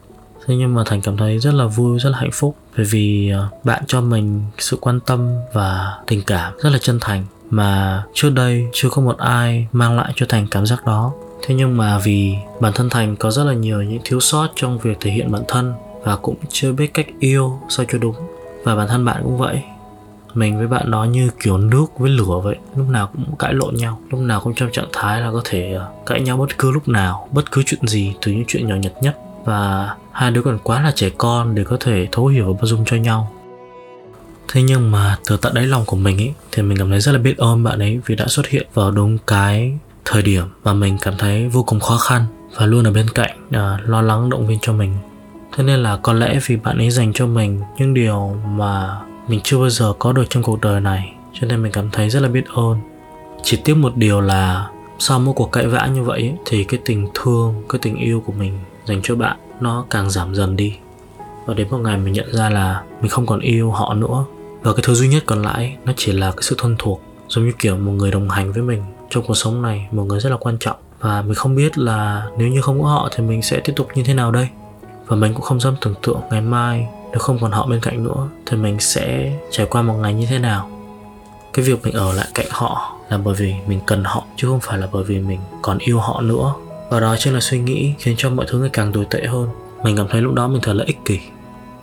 thế 0.46 0.56
nhưng 0.56 0.74
mà 0.74 0.82
thành 0.86 1.00
cảm 1.00 1.16
thấy 1.16 1.38
rất 1.38 1.54
là 1.54 1.66
vui, 1.66 1.98
rất 1.98 2.10
là 2.10 2.18
hạnh 2.18 2.32
phúc. 2.32 2.56
Bởi 2.76 2.86
vì 2.90 3.30
à, 3.30 3.48
bạn 3.64 3.82
cho 3.86 4.00
mình 4.00 4.42
sự 4.58 4.76
quan 4.80 5.00
tâm 5.00 5.34
và 5.52 5.98
tình 6.06 6.22
cảm 6.26 6.52
rất 6.62 6.70
là 6.70 6.78
chân 6.78 6.98
thành 7.00 7.24
mà 7.50 8.02
trước 8.14 8.30
đây 8.30 8.68
chưa 8.72 8.88
có 8.90 9.02
một 9.02 9.18
ai 9.18 9.66
mang 9.72 9.96
lại 9.96 10.12
cho 10.16 10.26
thành 10.28 10.46
cảm 10.50 10.66
giác 10.66 10.86
đó. 10.86 11.12
Thế 11.46 11.54
nhưng 11.54 11.76
mà 11.76 11.98
vì 11.98 12.34
bản 12.60 12.72
thân 12.72 12.90
thành 12.90 13.16
có 13.16 13.30
rất 13.30 13.44
là 13.44 13.52
nhiều 13.52 13.82
những 13.82 14.00
thiếu 14.04 14.20
sót 14.20 14.48
trong 14.56 14.78
việc 14.78 14.96
thể 15.00 15.10
hiện 15.10 15.32
bản 15.32 15.42
thân 15.48 15.74
và 16.02 16.16
cũng 16.16 16.36
chưa 16.48 16.72
biết 16.72 16.94
cách 16.94 17.06
yêu 17.20 17.58
sao 17.68 17.86
cho 17.92 17.98
đúng. 17.98 18.14
Và 18.64 18.76
bản 18.76 18.88
thân 18.88 19.04
bạn 19.04 19.20
cũng 19.24 19.38
vậy. 19.38 19.62
Mình 20.34 20.58
với 20.58 20.66
bạn 20.66 20.90
đó 20.90 21.04
như 21.04 21.30
kiểu 21.42 21.58
nước 21.58 21.86
với 21.98 22.10
lửa 22.10 22.40
vậy. 22.44 22.56
Lúc 22.76 22.88
nào 22.88 23.10
cũng 23.12 23.36
cãi 23.36 23.54
lộn 23.54 23.74
nhau. 23.74 24.00
Lúc 24.10 24.20
nào 24.20 24.40
cũng 24.40 24.54
trong 24.54 24.72
trạng 24.72 24.88
thái 24.92 25.20
là 25.20 25.32
có 25.32 25.40
thể 25.44 25.74
à, 25.74 25.86
cãi 26.06 26.20
nhau 26.20 26.36
bất 26.36 26.58
cứ 26.58 26.70
lúc 26.70 26.88
nào, 26.88 27.28
bất 27.32 27.52
cứ 27.52 27.62
chuyện 27.66 27.86
gì, 27.86 28.14
từ 28.22 28.32
những 28.32 28.44
chuyện 28.48 28.68
nhỏ 28.68 28.76
nhặt 28.76 28.92
nhất. 29.00 29.18
Và 29.44 29.94
hai 30.14 30.30
đứa 30.30 30.42
còn 30.42 30.58
quá 30.62 30.80
là 30.82 30.92
trẻ 30.94 31.10
con 31.18 31.54
để 31.54 31.64
có 31.64 31.76
thể 31.80 32.08
thấu 32.12 32.26
hiểu 32.26 32.46
và 32.46 32.52
bao 32.52 32.66
dung 32.66 32.84
cho 32.84 32.96
nhau. 32.96 33.32
Thế 34.48 34.62
nhưng 34.62 34.90
mà 34.90 35.18
từ 35.28 35.36
tận 35.36 35.54
đáy 35.54 35.66
lòng 35.66 35.84
của 35.86 35.96
mình 35.96 36.18
ấy 36.18 36.34
thì 36.52 36.62
mình 36.62 36.78
cảm 36.78 36.90
thấy 36.90 37.00
rất 37.00 37.12
là 37.12 37.18
biết 37.18 37.38
ơn 37.38 37.64
bạn 37.64 37.78
ấy 37.78 38.00
vì 38.06 38.14
đã 38.14 38.26
xuất 38.28 38.46
hiện 38.46 38.66
vào 38.74 38.90
đúng 38.90 39.18
cái 39.26 39.78
thời 40.04 40.22
điểm 40.22 40.44
mà 40.64 40.72
mình 40.72 40.98
cảm 41.00 41.14
thấy 41.18 41.48
vô 41.48 41.62
cùng 41.62 41.80
khó 41.80 41.96
khăn 41.96 42.24
và 42.56 42.66
luôn 42.66 42.84
ở 42.84 42.92
bên 42.92 43.06
cạnh 43.14 43.36
à, 43.50 43.78
lo 43.86 44.02
lắng 44.02 44.30
động 44.30 44.46
viên 44.46 44.58
cho 44.62 44.72
mình. 44.72 44.94
Thế 45.56 45.64
nên 45.64 45.82
là 45.82 45.96
có 45.96 46.12
lẽ 46.12 46.38
vì 46.46 46.56
bạn 46.56 46.78
ấy 46.78 46.90
dành 46.90 47.12
cho 47.12 47.26
mình 47.26 47.60
những 47.78 47.94
điều 47.94 48.36
mà 48.46 49.00
mình 49.28 49.40
chưa 49.44 49.58
bao 49.58 49.70
giờ 49.70 49.92
có 49.98 50.12
được 50.12 50.24
trong 50.30 50.42
cuộc 50.42 50.60
đời 50.60 50.80
này 50.80 51.12
cho 51.32 51.46
nên 51.46 51.62
mình 51.62 51.72
cảm 51.72 51.90
thấy 51.90 52.10
rất 52.10 52.20
là 52.20 52.28
biết 52.28 52.44
ơn. 52.54 52.78
Chỉ 53.42 53.58
tiếc 53.64 53.74
một 53.74 53.96
điều 53.96 54.20
là 54.20 54.68
sau 54.98 55.18
mỗi 55.18 55.34
cuộc 55.34 55.52
cãi 55.52 55.66
vã 55.66 55.86
như 55.86 56.02
vậy 56.02 56.20
ấy, 56.20 56.34
thì 56.46 56.64
cái 56.64 56.80
tình 56.84 57.08
thương 57.14 57.62
cái 57.68 57.78
tình 57.82 57.96
yêu 57.96 58.22
của 58.26 58.32
mình 58.32 58.58
dành 58.86 59.00
cho 59.02 59.14
bạn 59.14 59.36
nó 59.60 59.84
càng 59.90 60.10
giảm 60.10 60.34
dần 60.34 60.56
đi. 60.56 60.76
Và 61.46 61.54
đến 61.54 61.68
một 61.70 61.78
ngày 61.78 61.96
mình 61.96 62.12
nhận 62.12 62.34
ra 62.34 62.50
là 62.50 62.82
mình 63.00 63.10
không 63.10 63.26
còn 63.26 63.40
yêu 63.40 63.70
họ 63.70 63.94
nữa. 63.94 64.24
Và 64.62 64.72
cái 64.72 64.82
thứ 64.86 64.94
duy 64.94 65.08
nhất 65.08 65.22
còn 65.26 65.42
lại, 65.42 65.76
nó 65.84 65.92
chỉ 65.96 66.12
là 66.12 66.30
cái 66.30 66.42
sự 66.42 66.56
thân 66.58 66.76
thuộc, 66.78 67.02
giống 67.28 67.46
như 67.46 67.52
kiểu 67.58 67.76
một 67.76 67.92
người 67.92 68.10
đồng 68.10 68.28
hành 68.28 68.52
với 68.52 68.62
mình. 68.62 68.82
Trong 69.10 69.24
cuộc 69.26 69.34
sống 69.34 69.62
này, 69.62 69.88
một 69.90 70.02
người 70.02 70.20
rất 70.20 70.30
là 70.30 70.36
quan 70.36 70.56
trọng. 70.60 70.76
Và 71.00 71.22
mình 71.22 71.34
không 71.34 71.56
biết 71.56 71.78
là 71.78 72.26
nếu 72.38 72.48
như 72.48 72.60
không 72.60 72.82
có 72.82 72.88
họ 72.88 73.08
thì 73.12 73.24
mình 73.24 73.42
sẽ 73.42 73.60
tiếp 73.64 73.72
tục 73.76 73.88
như 73.94 74.02
thế 74.02 74.14
nào 74.14 74.30
đây. 74.30 74.48
Và 75.06 75.16
mình 75.16 75.34
cũng 75.34 75.42
không 75.42 75.60
dám 75.60 75.74
tưởng 75.80 75.94
tượng 76.02 76.20
ngày 76.30 76.40
mai, 76.40 76.86
nếu 77.10 77.18
không 77.18 77.38
còn 77.40 77.52
họ 77.52 77.66
bên 77.66 77.80
cạnh 77.80 78.04
nữa, 78.04 78.28
thì 78.46 78.56
mình 78.56 78.80
sẽ 78.80 79.32
trải 79.50 79.66
qua 79.66 79.82
một 79.82 79.94
ngày 79.94 80.14
như 80.14 80.26
thế 80.26 80.38
nào. 80.38 80.70
Cái 81.52 81.64
việc 81.64 81.82
mình 81.82 81.94
ở 81.94 82.12
lại 82.12 82.28
cạnh 82.34 82.46
họ 82.50 82.96
là 83.08 83.18
bởi 83.18 83.34
vì 83.34 83.54
mình 83.66 83.80
cần 83.86 84.04
họ, 84.04 84.24
chứ 84.36 84.48
không 84.48 84.60
phải 84.60 84.78
là 84.78 84.88
bởi 84.92 85.04
vì 85.04 85.20
mình 85.20 85.40
còn 85.62 85.78
yêu 85.78 85.98
họ 85.98 86.20
nữa 86.20 86.54
và 86.88 87.00
đó 87.00 87.16
chính 87.18 87.34
là 87.34 87.40
suy 87.40 87.58
nghĩ 87.58 87.92
khiến 87.98 88.14
cho 88.18 88.30
mọi 88.30 88.46
thứ 88.48 88.58
ngày 88.58 88.70
càng 88.72 88.92
tồi 88.92 89.06
tệ 89.10 89.26
hơn. 89.26 89.48
Mình 89.82 89.96
cảm 89.96 90.06
thấy 90.08 90.20
lúc 90.20 90.34
đó 90.34 90.48
mình 90.48 90.62
thật 90.62 90.72
là 90.72 90.84
ích 90.84 90.98
kỷ. 91.04 91.18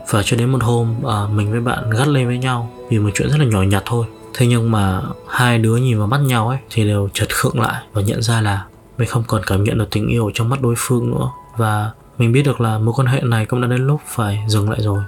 Và 0.09 0.23
cho 0.23 0.37
đến 0.37 0.49
một 0.49 0.63
hôm 0.63 0.95
à, 1.07 1.27
mình 1.33 1.51
với 1.51 1.61
bạn 1.61 1.89
gắt 1.89 2.07
lên 2.07 2.27
với 2.27 2.37
nhau 2.37 2.69
vì 2.89 2.99
một 2.99 3.09
chuyện 3.13 3.29
rất 3.29 3.37
là 3.39 3.45
nhỏ 3.45 3.61
nhặt 3.61 3.83
thôi. 3.85 4.05
Thế 4.33 4.47
nhưng 4.47 4.71
mà 4.71 5.01
hai 5.27 5.57
đứa 5.57 5.77
nhìn 5.77 5.97
vào 5.97 6.07
mắt 6.07 6.17
nhau 6.17 6.49
ấy 6.49 6.57
thì 6.69 6.87
đều 6.87 7.09
chợt 7.13 7.29
khựng 7.29 7.59
lại 7.59 7.83
và 7.93 8.01
nhận 8.01 8.21
ra 8.21 8.41
là 8.41 8.65
mình 8.97 9.07
không 9.07 9.23
còn 9.27 9.41
cảm 9.47 9.63
nhận 9.63 9.77
được 9.77 9.89
tình 9.91 10.07
yêu 10.07 10.31
trong 10.33 10.49
mắt 10.49 10.61
đối 10.61 10.75
phương 10.77 11.11
nữa. 11.11 11.29
Và 11.57 11.91
mình 12.17 12.31
biết 12.31 12.43
được 12.45 12.61
là 12.61 12.77
mối 12.77 12.93
quan 12.97 13.07
hệ 13.07 13.21
này 13.21 13.45
cũng 13.45 13.61
đã 13.61 13.67
đến 13.67 13.87
lúc 13.87 14.01
phải 14.07 14.43
dừng 14.47 14.69
lại 14.69 14.79
rồi. 14.81 15.03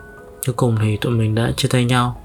Cuối 0.45 0.53
cùng 0.55 0.77
thì 0.81 0.97
tụi 0.97 1.11
mình 1.11 1.35
đã 1.35 1.51
chia 1.57 1.67
tay 1.67 1.85
nhau. 1.85 2.21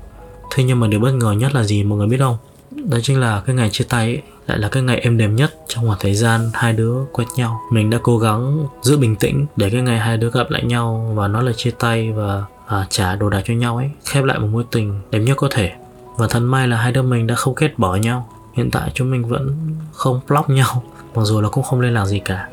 Thế 0.55 0.65
nhưng 0.65 0.81
mà 0.81 0.87
điều 0.87 1.01
bất 1.01 1.13
ngờ 1.13 1.33
nhất 1.33 1.55
là 1.55 1.65
gì 1.65 1.85
mọi 1.85 1.99
người 1.99 2.07
biết 2.07 2.19
không? 2.19 2.37
Đó 2.71 2.99
chính 3.03 3.21
là 3.21 3.43
cái 3.47 3.57
ngày 3.57 3.71
chia 3.71 3.85
tay 3.89 4.05
ấy, 4.05 4.23
lại 4.47 4.59
là 4.59 4.69
cái 4.69 4.83
ngày 4.83 4.99
êm 4.99 5.19
đềm 5.19 5.37
nhất 5.37 5.55
trong 5.69 5.87
khoảng 5.87 5.99
thời 6.01 6.15
gian 6.15 6.51
hai 6.55 6.73
đứa 6.73 6.95
quen 7.13 7.29
nhau. 7.37 7.61
Mình 7.73 7.91
đã 7.91 7.99
cố 8.03 8.19
gắng 8.19 8.67
giữ 8.83 8.97
bình 8.97 9.17
tĩnh 9.17 9.47
để 9.57 9.71
cái 9.71 9.83
ngày 9.83 9.99
hai 9.99 10.17
đứa 10.17 10.31
gặp 10.31 10.51
lại 10.51 10.63
nhau 10.63 11.13
và 11.15 11.29
nói 11.29 11.45
là 11.45 11.53
chia 11.57 11.71
tay 11.71 12.13
và 12.13 12.45
à, 12.67 12.87
trả 12.91 13.15
đồ 13.15 13.31
đạc 13.31 13.43
cho 13.45 13.55
nhau 13.55 13.77
ấy 13.77 13.91
khép 14.05 14.25
lại 14.25 14.39
một 14.39 14.49
mối 14.53 14.65
tình 14.71 15.01
đẹp 15.11 15.19
nhất 15.19 15.37
có 15.37 15.49
thể. 15.51 15.73
Và 16.17 16.27
thật 16.29 16.41
may 16.41 16.69
là 16.69 16.77
hai 16.77 16.93
đứa 16.93 17.03
mình 17.03 17.27
đã 17.27 17.35
không 17.35 17.55
kết 17.55 17.79
bỏ 17.79 17.97
nhau. 17.97 18.29
Hiện 18.55 18.71
tại 18.71 18.91
chúng 18.95 19.11
mình 19.11 19.29
vẫn 19.29 19.57
không 19.93 20.21
block 20.29 20.51
nhau 20.51 20.85
mặc 21.15 21.23
dù 21.25 21.41
là 21.41 21.49
cũng 21.49 21.65
không 21.65 21.81
liên 21.81 21.95
lạc 21.95 22.07
gì 22.07 22.19
cả. 22.19 22.49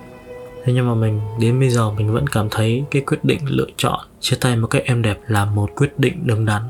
Thế 0.63 0.73
nhưng 0.73 0.87
mà 0.87 0.93
mình 0.93 1.21
đến 1.39 1.59
bây 1.59 1.69
giờ 1.69 1.91
mình 1.91 2.13
vẫn 2.13 2.27
cảm 2.27 2.47
thấy 2.51 2.83
cái 2.91 3.01
quyết 3.01 3.23
định 3.23 3.39
lựa 3.45 3.67
chọn 3.77 3.99
chia 4.19 4.37
tay 4.41 4.55
một 4.55 4.67
cách 4.67 4.83
êm 4.85 5.01
đẹp 5.01 5.19
là 5.27 5.45
một 5.45 5.69
quyết 5.75 5.99
định 5.99 6.27
đúng 6.27 6.45
đắn. 6.45 6.61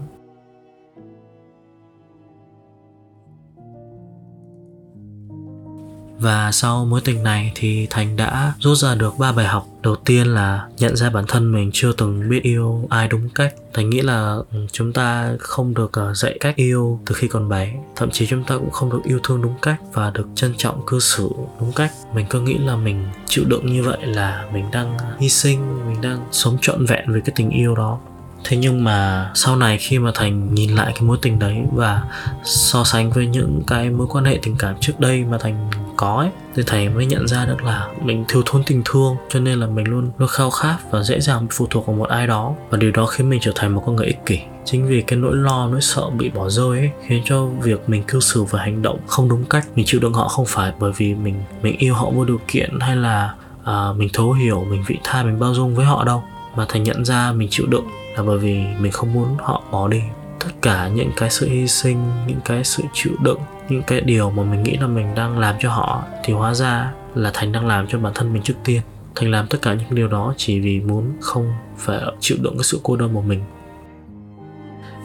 Và 6.19 6.51
sau 6.51 6.85
mối 6.85 7.01
tình 7.01 7.23
này 7.23 7.51
thì 7.55 7.87
Thành 7.89 8.15
đã 8.15 8.53
rút 8.59 8.77
ra 8.77 8.95
được 8.95 9.13
ba 9.19 9.31
bài 9.31 9.45
học. 9.45 9.67
Đầu 9.81 9.95
tiên 9.95 10.27
là 10.27 10.67
nhận 10.77 10.95
ra 10.95 11.09
bản 11.09 11.25
thân 11.27 11.51
mình 11.51 11.69
chưa 11.73 11.91
từng 11.91 12.29
biết 12.29 12.43
yêu 12.43 12.87
ai 12.89 13.07
đúng 13.07 13.29
cách. 13.29 13.53
Thành 13.73 13.89
nghĩ 13.89 14.01
là 14.01 14.35
ừ, 14.51 14.65
chúng 14.71 14.93
ta 14.93 15.33
không 15.39 15.73
được 15.73 15.91
ờ, 15.93 16.13
dạy 16.13 16.37
cách 16.39 16.55
yêu 16.55 16.99
từ 17.05 17.15
khi 17.15 17.27
còn 17.27 17.49
bé. 17.49 17.73
Thậm 17.95 18.11
chí 18.11 18.27
chúng 18.27 18.43
ta 18.43 18.55
cũng 18.55 18.71
không 18.71 18.89
được 18.89 19.01
yêu 19.03 19.19
thương 19.23 19.41
đúng 19.41 19.55
cách 19.61 19.77
và 19.93 20.11
được 20.11 20.27
trân 20.35 20.53
trọng 20.57 20.85
cư 20.85 20.99
xử 20.99 21.29
đúng 21.59 21.71
cách. 21.71 21.91
Mình 22.13 22.25
cứ 22.29 22.41
nghĩ 22.41 22.57
là 22.57 22.75
mình 22.75 23.07
chịu 23.27 23.45
đựng 23.47 23.73
như 23.73 23.83
vậy 23.83 23.97
là 24.01 24.45
mình 24.53 24.65
đang 24.71 24.97
hy 25.19 25.29
sinh, 25.29 25.87
mình 25.87 26.01
đang 26.01 26.25
sống 26.31 26.57
trọn 26.61 26.85
vẹn 26.85 27.11
với 27.11 27.21
cái 27.21 27.33
tình 27.35 27.49
yêu 27.49 27.75
đó 27.75 27.99
thế 28.45 28.57
nhưng 28.57 28.83
mà 28.83 29.31
sau 29.35 29.55
này 29.55 29.77
khi 29.77 29.99
mà 29.99 30.11
thành 30.15 30.53
nhìn 30.53 30.75
lại 30.75 30.91
cái 30.95 31.03
mối 31.03 31.17
tình 31.21 31.39
đấy 31.39 31.57
và 31.73 32.03
so 32.43 32.83
sánh 32.83 33.11
với 33.11 33.27
những 33.27 33.61
cái 33.67 33.89
mối 33.89 34.07
quan 34.09 34.25
hệ 34.25 34.39
tình 34.43 34.55
cảm 34.59 34.75
trước 34.79 34.99
đây 34.99 35.23
mà 35.23 35.37
thành 35.37 35.69
có 35.97 36.15
ấy. 36.15 36.29
Thì 36.55 36.63
thầy 36.67 36.89
mới 36.89 37.05
nhận 37.05 37.27
ra 37.27 37.45
được 37.45 37.63
là 37.63 37.87
mình 38.01 38.25
thiếu 38.27 38.41
thốn 38.45 38.63
tình 38.63 38.81
thương 38.85 39.15
cho 39.29 39.39
nên 39.39 39.59
là 39.59 39.67
mình 39.67 39.87
luôn 39.87 40.11
luôn 40.17 40.29
khao 40.31 40.49
khát 40.49 40.77
và 40.91 41.03
dễ 41.03 41.19
dàng 41.19 41.47
phụ 41.51 41.67
thuộc 41.69 41.87
vào 41.87 41.95
một 41.95 42.09
ai 42.09 42.27
đó. 42.27 42.53
Và 42.69 42.77
điều 42.77 42.91
đó 42.91 43.05
khiến 43.05 43.29
mình 43.29 43.39
trở 43.43 43.51
thành 43.55 43.75
một 43.75 43.83
con 43.85 43.95
người 43.95 44.05
ích 44.07 44.25
kỷ. 44.25 44.39
Chính 44.65 44.87
vì 44.87 45.01
cái 45.01 45.19
nỗi 45.19 45.35
lo 45.35 45.67
nỗi 45.67 45.81
sợ 45.81 46.09
bị 46.09 46.29
bỏ 46.29 46.49
rơi 46.49 46.79
ấy 46.79 46.91
khiến 47.07 47.21
cho 47.25 47.45
việc 47.45 47.89
mình 47.89 48.03
cư 48.03 48.19
xử 48.19 48.43
và 48.43 48.59
hành 48.59 48.81
động 48.81 48.99
không 49.07 49.29
đúng 49.29 49.45
cách 49.45 49.67
mình 49.75 49.85
chịu 49.85 50.01
đựng 50.01 50.13
họ 50.13 50.27
không 50.27 50.45
phải 50.45 50.71
bởi 50.79 50.91
vì 50.97 51.15
mình 51.15 51.35
mình 51.61 51.77
yêu 51.77 51.93
họ 51.93 52.09
vô 52.09 52.25
điều 52.25 52.39
kiện 52.47 52.79
hay 52.79 52.95
là 52.95 53.33
à, 53.63 53.87
mình 53.97 54.09
thấu 54.13 54.33
hiểu 54.33 54.65
mình 54.69 54.83
vị 54.87 54.97
tha 55.03 55.23
mình 55.23 55.39
bao 55.39 55.53
dung 55.53 55.75
với 55.75 55.85
họ 55.85 56.03
đâu. 56.03 56.23
Mà 56.55 56.65
thầy 56.69 56.81
nhận 56.81 57.05
ra 57.05 57.31
mình 57.31 57.47
chịu 57.51 57.67
đựng 57.67 57.85
là 58.17 58.23
bởi 58.23 58.37
vì 58.37 58.63
mình 58.79 58.91
không 58.91 59.13
muốn 59.13 59.37
họ 59.39 59.63
bỏ 59.71 59.87
đi. 59.87 60.01
Tất 60.39 60.51
cả 60.61 60.87
những 60.87 61.11
cái 61.15 61.29
sự 61.29 61.49
hy 61.49 61.67
sinh 61.67 62.11
những 62.27 62.39
cái 62.45 62.63
sự 62.63 62.83
chịu 62.93 63.13
đựng 63.19 63.39
những 63.69 63.83
cái 63.87 64.01
điều 64.01 64.29
mà 64.29 64.43
mình 64.43 64.63
nghĩ 64.63 64.77
là 64.77 64.87
mình 64.87 65.15
đang 65.15 65.39
làm 65.39 65.55
cho 65.59 65.69
họ 65.69 66.03
thì 66.23 66.33
hóa 66.33 66.53
ra 66.53 66.93
là 67.15 67.31
thành 67.33 67.51
đang 67.51 67.67
làm 67.67 67.87
cho 67.87 67.99
bản 67.99 68.13
thân 68.15 68.33
mình 68.33 68.43
trước 68.43 68.53
tiên. 68.63 68.81
Thành 69.15 69.31
làm 69.31 69.47
tất 69.47 69.57
cả 69.61 69.73
những 69.73 69.95
điều 69.95 70.07
đó 70.07 70.33
chỉ 70.37 70.59
vì 70.59 70.79
muốn 70.79 71.13
không 71.21 71.53
phải 71.77 71.99
chịu 72.19 72.37
đựng 72.41 72.53
cái 72.57 72.63
sự 72.63 72.79
cô 72.83 72.95
đơn 72.95 73.13
của 73.13 73.21
mình. 73.21 73.43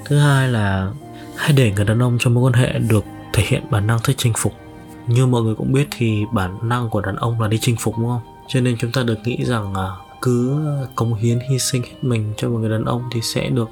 Thứ 0.04 0.18
hai 0.18 0.48
là 0.48 0.92
hãy 1.36 1.52
để 1.52 1.72
người 1.76 1.84
đàn 1.84 2.02
ông 2.02 2.16
trong 2.20 2.34
mối 2.34 2.44
quan 2.44 2.52
hệ 2.52 2.78
được 2.78 3.04
thể 3.32 3.42
hiện 3.46 3.62
bản 3.70 3.86
năng 3.86 3.98
thích 4.04 4.16
chinh 4.18 4.32
phục. 4.36 4.52
Như 5.06 5.26
mọi 5.26 5.42
người 5.42 5.54
cũng 5.54 5.72
biết 5.72 5.88
thì 5.90 6.24
bản 6.32 6.68
năng 6.68 6.90
của 6.90 7.00
đàn 7.00 7.16
ông 7.16 7.40
là 7.40 7.48
đi 7.48 7.58
chinh 7.60 7.76
phục, 7.78 7.98
đúng 7.98 8.08
không? 8.08 8.20
Cho 8.48 8.60
nên 8.60 8.76
chúng 8.78 8.92
ta 8.92 9.02
được 9.02 9.18
nghĩ 9.24 9.44
rằng 9.44 9.74
à, 9.74 9.88
cứ 10.22 10.60
cống 10.94 11.14
hiến, 11.14 11.38
hy 11.50 11.58
sinh 11.58 11.82
hết 11.82 11.96
mình 12.02 12.32
cho 12.36 12.48
một 12.48 12.58
người 12.58 12.70
đàn 12.70 12.84
ông 12.84 13.02
thì 13.12 13.20
sẽ 13.20 13.48
được 13.48 13.68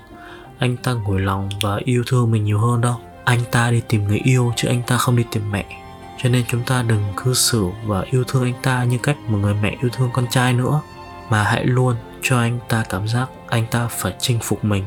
anh 0.59 0.77
ta 0.77 0.93
ngồi 0.93 1.21
lòng 1.21 1.49
và 1.63 1.81
yêu 1.85 2.03
thương 2.07 2.31
mình 2.31 2.45
nhiều 2.45 2.59
hơn 2.59 2.81
đâu 2.81 2.97
anh 3.29 3.41
ta 3.51 3.71
đi 3.71 3.83
tìm 3.89 4.09
người 4.09 4.21
yêu 4.25 4.53
chứ 4.57 4.69
anh 4.69 4.83
ta 4.87 4.97
không 4.97 5.17
đi 5.17 5.25
tìm 5.31 5.51
mẹ. 5.51 5.65
Cho 6.23 6.29
nên 6.29 6.45
chúng 6.49 6.63
ta 6.63 6.83
đừng 6.83 7.03
cư 7.17 7.35
xử 7.35 7.67
và 7.87 8.05
yêu 8.11 8.25
thương 8.25 8.43
anh 8.43 8.63
ta 8.63 8.85
như 8.85 8.99
cách 9.03 9.17
một 9.29 9.39
người 9.39 9.55
mẹ 9.55 9.77
yêu 9.81 9.91
thương 9.93 10.11
con 10.13 10.27
trai 10.31 10.53
nữa, 10.53 10.81
mà 11.31 11.43
hãy 11.43 11.65
luôn 11.65 11.97
cho 12.23 12.39
anh 12.39 12.59
ta 12.69 12.85
cảm 12.89 13.09
giác 13.09 13.29
anh 13.49 13.67
ta 13.71 13.89
phải 13.91 14.15
chinh 14.19 14.39
phục 14.43 14.65
mình. 14.65 14.85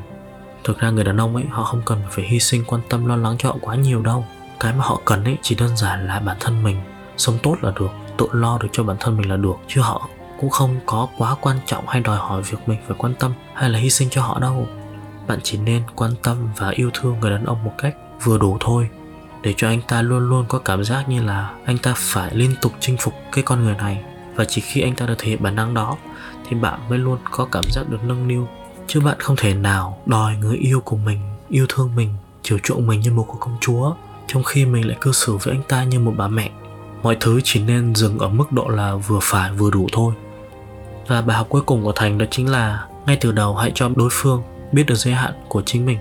Thực 0.64 0.80
ra 0.80 0.90
người 0.90 1.04
đàn 1.04 1.18
ông 1.18 1.36
ấy, 1.36 1.46
họ 1.50 1.64
không 1.64 1.82
cần 1.86 2.02
phải 2.10 2.26
hy 2.26 2.40
sinh 2.40 2.64
quan 2.68 2.82
tâm 2.90 3.06
lo 3.06 3.16
lắng 3.16 3.36
cho 3.40 3.50
họ 3.50 3.58
quá 3.62 3.76
nhiều 3.76 4.02
đâu. 4.02 4.26
Cái 4.60 4.74
mà 4.74 4.84
họ 4.86 5.02
cần 5.06 5.24
ấy 5.24 5.38
chỉ 5.42 5.56
đơn 5.56 5.78
giản 5.78 6.08
là 6.08 6.20
bản 6.20 6.38
thân 6.40 6.64
mình 6.64 6.82
sống 7.18 7.38
tốt 7.44 7.56
là 7.62 7.72
được, 7.80 7.92
tự 8.18 8.28
lo 8.32 8.58
được 8.58 8.70
cho 8.72 8.84
bản 8.84 8.98
thân 9.00 9.18
mình 9.18 9.30
là 9.30 9.38
được, 9.38 9.56
chứ 9.68 9.82
họ 9.82 10.10
cũng 10.40 10.50
không 10.50 10.80
có 10.86 11.08
quá 11.18 11.36
quan 11.42 11.58
trọng 11.66 11.88
hay 11.88 12.02
đòi 12.02 12.18
hỏi 12.18 12.42
việc 12.42 12.58
mình 12.66 12.80
phải 12.88 12.98
quan 13.00 13.14
tâm 13.20 13.34
hay 13.54 13.70
là 13.70 13.80
hy 13.80 13.90
sinh 13.90 14.10
cho 14.10 14.22
họ 14.22 14.40
đâu. 14.40 14.68
Bạn 15.28 15.40
chỉ 15.44 15.58
nên 15.58 15.84
quan 15.96 16.12
tâm 16.24 16.38
và 16.58 16.70
yêu 16.70 16.90
thương 16.94 17.20
người 17.20 17.32
đàn 17.32 17.46
ông 17.46 17.64
một 17.64 17.74
cách 17.78 17.96
vừa 18.24 18.38
đủ 18.38 18.58
thôi, 18.60 18.90
để 19.42 19.54
cho 19.58 19.68
anh 19.68 19.82
ta 19.88 20.02
luôn 20.02 20.30
luôn 20.30 20.46
có 20.48 20.60
cảm 20.60 20.84
giác 20.84 21.10
như 21.10 21.24
là 21.24 21.54
anh 21.66 21.78
ta 21.78 21.94
phải 21.98 22.36
liên 22.36 22.56
tục 22.62 22.74
chinh 22.80 22.98
phục 23.00 23.14
cái 23.32 23.44
con 23.44 23.64
người 23.64 23.76
này. 23.76 24.04
Và 24.36 24.46
chỉ 24.46 24.62
khi 24.62 24.82
anh 24.82 24.96
ta 24.96 25.06
được 25.06 25.16
thể 25.18 25.28
hiện 25.28 25.44
bản 25.44 25.56
năng 25.56 25.74
đó, 25.74 25.98
thì 26.50 26.56
bạn 26.56 26.80
mới 26.90 27.00
luôn 27.00 27.18
có 27.32 27.48
cảm 27.52 27.64
giác 27.72 27.90
được 27.90 28.04
nâng 28.04 28.28
niu. 28.28 28.48
Chứ 28.88 29.00
bạn 29.00 29.20
không 29.20 29.36
thể 29.36 29.54
nào 29.54 29.98
đòi 30.06 30.36
người 30.36 30.58
yêu 30.58 30.82
của 30.82 30.98
mình, 30.98 31.20
yêu 31.50 31.66
thương 31.70 31.96
mình, 31.96 32.10
chiều 32.44 32.58
chuộng 32.64 32.88
mình 32.88 33.00
như 33.00 33.12
một 33.12 33.26
cô 33.28 33.36
công 33.40 33.58
chúa, 33.62 33.94
trong 34.28 34.44
khi 34.44 34.66
mình 34.66 34.88
lại 34.88 34.98
cư 35.02 35.12
xử 35.12 35.38
với 35.38 35.54
anh 35.54 35.64
ta 35.68 35.84
như 35.84 36.00
một 36.00 36.14
bà 36.18 36.28
mẹ. 36.28 36.52
Mọi 37.04 37.18
thứ 37.20 37.42
chỉ 37.44 37.64
nên 37.64 37.96
dừng 37.96 38.20
ở 38.20 38.30
mức 38.30 38.52
độ 38.52 38.68
là 38.68 38.96
vừa 38.96 39.20
phải 39.22 39.52
vừa 39.52 39.72
đủ 39.72 39.88
thôi. 39.92 40.14
Và 41.08 41.22
bài 41.22 41.38
học 41.38 41.48
cuối 41.50 41.62
cùng 41.62 41.84
của 41.84 41.94
thành 41.96 42.18
đó 42.18 42.26
chính 42.32 42.50
là 42.50 42.88
ngay 43.06 43.18
từ 43.22 43.32
đầu 43.32 43.56
hãy 43.56 43.72
cho 43.76 43.90
đối 43.96 44.10
phương 44.12 44.44
biết 44.72 44.84
được 44.88 44.96
giới 44.96 45.14
hạn 45.14 45.34
của 45.48 45.62
chính 45.66 45.86
mình 45.86 45.98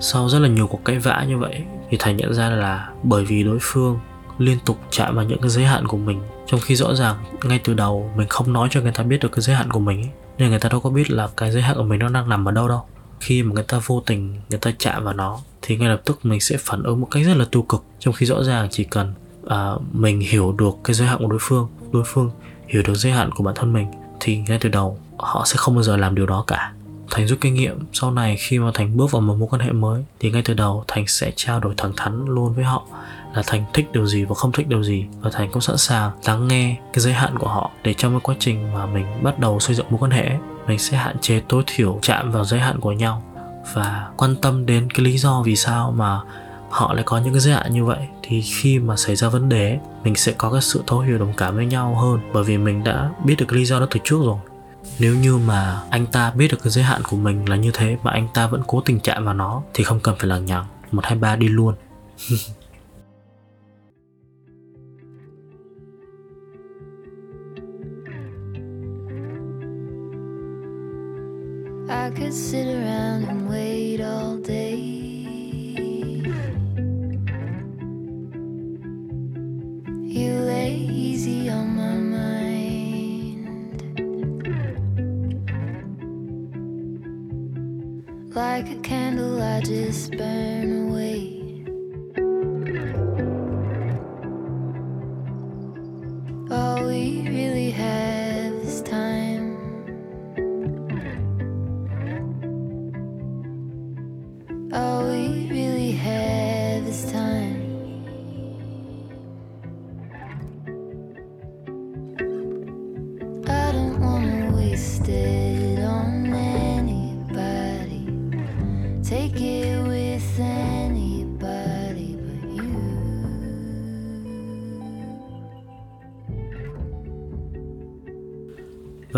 sau 0.00 0.28
rất 0.28 0.38
là 0.38 0.48
nhiều 0.48 0.66
cuộc 0.66 0.84
cãi 0.84 0.98
vã 0.98 1.24
như 1.28 1.38
vậy 1.38 1.62
thì 1.90 1.96
thành 2.00 2.16
nhận 2.16 2.34
ra 2.34 2.50
là 2.50 2.88
bởi 3.02 3.24
vì 3.24 3.44
đối 3.44 3.58
phương 3.60 3.98
liên 4.38 4.58
tục 4.64 4.78
chạm 4.90 5.16
vào 5.16 5.24
những 5.24 5.40
cái 5.40 5.50
giới 5.50 5.64
hạn 5.64 5.86
của 5.86 5.96
mình 5.96 6.20
trong 6.46 6.60
khi 6.60 6.76
rõ 6.76 6.94
ràng 6.94 7.16
ngay 7.44 7.60
từ 7.64 7.74
đầu 7.74 8.10
mình 8.16 8.28
không 8.28 8.52
nói 8.52 8.68
cho 8.70 8.80
người 8.80 8.92
ta 8.92 9.02
biết 9.02 9.18
được 9.20 9.32
cái 9.32 9.42
giới 9.42 9.56
hạn 9.56 9.70
của 9.70 9.80
mình 9.80 10.02
ấy, 10.02 10.10
nên 10.38 10.50
người 10.50 10.58
ta 10.58 10.68
đâu 10.68 10.80
có 10.80 10.90
biết 10.90 11.10
là 11.10 11.28
cái 11.36 11.52
giới 11.52 11.62
hạn 11.62 11.76
của 11.76 11.82
mình 11.82 11.98
nó 11.98 12.08
đang 12.08 12.28
nằm 12.28 12.48
ở 12.48 12.52
đâu 12.52 12.68
đâu. 12.68 12.82
Khi 13.20 13.42
mà 13.42 13.54
người 13.54 13.64
ta 13.64 13.80
vô 13.86 14.02
tình 14.06 14.40
người 14.50 14.58
ta 14.58 14.70
chạm 14.78 15.04
vào 15.04 15.14
nó 15.14 15.38
thì 15.62 15.76
ngay 15.76 15.88
lập 15.88 16.00
tức 16.04 16.18
mình 16.22 16.40
sẽ 16.40 16.56
phản 16.60 16.82
ứng 16.82 17.00
một 17.00 17.08
cách 17.10 17.22
rất 17.26 17.36
là 17.36 17.44
tiêu 17.50 17.62
cực 17.62 17.84
trong 17.98 18.14
khi 18.14 18.26
rõ 18.26 18.42
ràng 18.44 18.68
chỉ 18.70 18.84
cần 18.84 19.14
à, 19.48 19.72
mình 19.92 20.20
hiểu 20.20 20.52
được 20.52 20.74
cái 20.84 20.94
giới 20.94 21.08
hạn 21.08 21.18
của 21.18 21.26
đối 21.26 21.38
phương 21.42 21.68
đối 21.92 22.04
phương 22.06 22.30
hiểu 22.66 22.82
được 22.82 22.94
giới 22.94 23.12
hạn 23.12 23.30
của 23.32 23.44
bản 23.44 23.54
thân 23.54 23.72
mình 23.72 23.86
thì 24.20 24.36
ngay 24.36 24.58
từ 24.60 24.68
đầu 24.68 24.98
họ 25.18 25.42
sẽ 25.46 25.54
không 25.56 25.74
bao 25.74 25.82
giờ 25.82 25.96
làm 25.96 26.14
điều 26.14 26.26
đó 26.26 26.44
cả 26.46 26.72
thành 27.10 27.26
rút 27.26 27.38
kinh 27.40 27.54
nghiệm, 27.54 27.78
sau 27.92 28.10
này 28.10 28.36
khi 28.36 28.58
mà 28.58 28.70
thành 28.74 28.96
bước 28.96 29.10
vào 29.10 29.22
một 29.22 29.34
mối 29.38 29.48
quan 29.50 29.62
hệ 29.62 29.72
mới, 29.72 30.04
thì 30.20 30.30
ngay 30.30 30.42
từ 30.44 30.54
đầu 30.54 30.84
thành 30.88 31.06
sẽ 31.06 31.32
trao 31.36 31.60
đổi 31.60 31.74
thẳng 31.76 31.92
thắn 31.96 32.24
luôn 32.26 32.54
với 32.54 32.64
họ 32.64 32.86
là 33.34 33.42
thành 33.46 33.64
thích 33.74 33.92
điều 33.92 34.06
gì 34.06 34.24
và 34.24 34.34
không 34.34 34.52
thích 34.52 34.68
điều 34.68 34.82
gì. 34.82 35.04
Và 35.20 35.30
thành 35.30 35.50
cũng 35.52 35.62
sẵn 35.62 35.76
sàng 35.76 36.10
lắng 36.24 36.48
nghe 36.48 36.76
cái 36.92 37.00
giới 37.00 37.12
hạn 37.12 37.38
của 37.38 37.48
họ 37.48 37.70
để 37.82 37.94
trong 37.94 38.12
cái 38.12 38.20
quá 38.20 38.34
trình 38.38 38.72
mà 38.72 38.86
mình 38.86 39.06
bắt 39.22 39.38
đầu 39.38 39.60
xây 39.60 39.76
dựng 39.76 39.86
mối 39.90 39.98
quan 39.98 40.10
hệ, 40.10 40.30
mình 40.66 40.78
sẽ 40.78 40.96
hạn 40.96 41.16
chế 41.20 41.40
tối 41.48 41.62
thiểu 41.66 41.98
chạm 42.02 42.32
vào 42.32 42.44
giới 42.44 42.60
hạn 42.60 42.80
của 42.80 42.92
nhau. 42.92 43.22
Và 43.74 44.08
quan 44.16 44.36
tâm 44.36 44.66
đến 44.66 44.90
cái 44.90 45.04
lý 45.04 45.18
do 45.18 45.42
vì 45.42 45.56
sao 45.56 45.92
mà 45.96 46.20
họ 46.70 46.94
lại 46.94 47.02
có 47.06 47.18
những 47.18 47.32
cái 47.32 47.40
giới 47.40 47.54
hạn 47.54 47.72
như 47.72 47.84
vậy, 47.84 47.98
thì 48.22 48.42
khi 48.42 48.78
mà 48.78 48.96
xảy 48.96 49.16
ra 49.16 49.28
vấn 49.28 49.48
đề, 49.48 49.78
mình 50.04 50.14
sẽ 50.14 50.32
có 50.32 50.50
cái 50.50 50.60
sự 50.60 50.82
thấu 50.86 51.00
hiểu 51.00 51.18
đồng 51.18 51.32
cảm 51.36 51.56
với 51.56 51.66
nhau 51.66 51.94
hơn. 51.94 52.20
Bởi 52.32 52.44
vì 52.44 52.58
mình 52.58 52.84
đã 52.84 53.10
biết 53.24 53.34
được 53.38 53.46
cái 53.48 53.58
lý 53.58 53.64
do 53.64 53.80
đó 53.80 53.86
từ 53.90 54.00
trước 54.04 54.18
rồi 54.24 54.38
nếu 54.98 55.14
như 55.16 55.36
mà 55.36 55.82
anh 55.90 56.06
ta 56.06 56.30
biết 56.30 56.48
được 56.50 56.58
cái 56.62 56.70
giới 56.70 56.84
hạn 56.84 57.02
của 57.08 57.16
mình 57.16 57.48
là 57.48 57.56
như 57.56 57.70
thế 57.74 57.96
mà 58.02 58.10
anh 58.10 58.28
ta 58.34 58.46
vẫn 58.46 58.62
cố 58.66 58.80
tình 58.80 59.00
chạm 59.00 59.24
vào 59.24 59.34
nó, 59.34 59.62
thì 59.74 59.84
không 59.84 60.00
cần 60.00 60.14
phải 60.18 60.28
lằng 60.28 60.44
nhằng. 60.44 60.64
Một, 60.90 61.04
hai, 61.04 61.18
ba, 61.18 61.36
đi 61.36 61.48
luôn. 61.48 61.74
I 71.90 72.10
could 72.10 72.34
sit 72.34 72.66
around 72.66 73.28
and 73.28 73.50
wait 73.50 74.00
all 74.00 74.36
day. 74.44 74.76
You 80.04 80.40
lay 80.40 80.86
easy 80.90 81.48
on 81.48 81.76
my 81.76 81.94
mind. 81.96 82.37
like 88.58 88.72
a 88.72 88.80
candle 88.80 89.40
I 89.40 89.60
just 89.60 90.10
burn 90.16 90.88
away. 90.88 91.37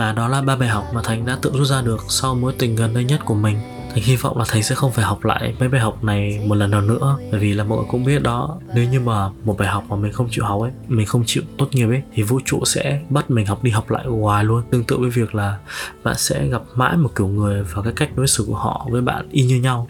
Và 0.00 0.12
đó 0.12 0.28
là 0.28 0.42
ba 0.42 0.56
bài 0.56 0.68
học 0.68 0.84
mà 0.94 1.00
Thành 1.04 1.26
đã 1.26 1.38
tự 1.42 1.50
rút 1.54 1.66
ra 1.66 1.82
được 1.82 2.04
sau 2.08 2.34
mối 2.34 2.52
tình 2.58 2.76
gần 2.76 2.94
đây 2.94 3.04
nhất 3.04 3.20
của 3.24 3.34
mình. 3.34 3.56
Thành 3.90 4.02
hy 4.02 4.16
vọng 4.16 4.38
là 4.38 4.44
Thành 4.48 4.62
sẽ 4.62 4.74
không 4.74 4.92
phải 4.92 5.04
học 5.04 5.24
lại 5.24 5.54
mấy 5.58 5.68
bài 5.68 5.80
học 5.80 6.04
này 6.04 6.44
một 6.46 6.54
lần 6.54 6.70
nào 6.70 6.80
nữa, 6.80 7.16
Bởi 7.30 7.40
vì 7.40 7.54
là 7.54 7.64
mọi 7.64 7.78
người 7.78 7.86
cũng 7.90 8.04
biết 8.04 8.22
đó, 8.22 8.58
Nếu 8.74 8.88
như 8.88 9.00
mà 9.00 9.28
một 9.44 9.58
bài 9.58 9.68
học 9.68 9.84
mà 9.88 9.96
mình 9.96 10.12
không 10.12 10.28
chịu 10.30 10.44
học 10.44 10.62
ấy, 10.62 10.70
Mình 10.88 11.06
không 11.06 11.22
chịu 11.26 11.42
tốt 11.58 11.68
nghiệp 11.72 11.86
ấy, 11.86 12.02
Thì 12.12 12.22
vũ 12.22 12.40
trụ 12.44 12.64
sẽ 12.64 13.00
bắt 13.08 13.30
mình 13.30 13.46
học 13.46 13.62
đi 13.64 13.70
học 13.70 13.90
lại 13.90 14.06
hoài 14.06 14.44
luôn 14.44 14.62
Tương 14.70 14.84
tự 14.84 14.98
với 14.98 15.10
việc 15.10 15.34
là 15.34 15.58
bạn 16.04 16.14
sẽ 16.18 16.46
gặp 16.46 16.62
mãi 16.74 16.96
một 16.96 17.10
kiểu 17.16 17.28
người 17.28 17.62
Và 17.62 17.82
cái 17.82 17.92
cách 17.96 18.10
đối 18.16 18.26
xử 18.26 18.44
của 18.46 18.56
họ 18.56 18.86
với 18.90 19.02
bạn 19.02 19.28
y 19.30 19.42
như 19.42 19.56
nhau 19.56 19.88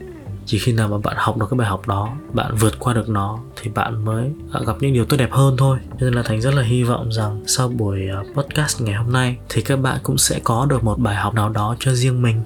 chỉ 0.51 0.59
khi 0.59 0.73
nào 0.73 0.89
mà 0.89 0.99
bạn 0.99 1.17
học 1.19 1.37
được 1.37 1.47
cái 1.51 1.59
bài 1.59 1.69
học 1.69 1.89
đó, 1.89 2.09
bạn 2.33 2.55
vượt 2.61 2.79
qua 2.79 2.95
được 2.95 3.09
nó, 3.09 3.39
thì 3.61 3.71
bạn 3.71 4.05
mới 4.05 4.31
à, 4.53 4.61
gặp 4.67 4.77
những 4.81 4.93
điều 4.93 5.05
tốt 5.05 5.17
đẹp 5.17 5.33
hơn 5.33 5.57
thôi. 5.57 5.79
Cho 5.91 6.07
nên 6.07 6.15
là 6.15 6.23
thành 6.23 6.41
rất 6.41 6.55
là 6.55 6.63
hy 6.63 6.83
vọng 6.83 7.13
rằng 7.13 7.43
sau 7.47 7.69
buổi 7.69 8.09
à, 8.09 8.23
podcast 8.35 8.81
ngày 8.81 8.95
hôm 8.95 9.13
nay, 9.13 9.37
thì 9.49 9.63
các 9.63 9.77
bạn 9.77 9.99
cũng 10.03 10.19
sẽ 10.19 10.41
có 10.45 10.67
được 10.67 10.85
một 10.85 10.99
bài 10.99 11.17
học 11.17 11.35
nào 11.35 11.49
đó 11.49 11.77
cho 11.79 11.93
riêng 11.95 12.23
mình. 12.23 12.43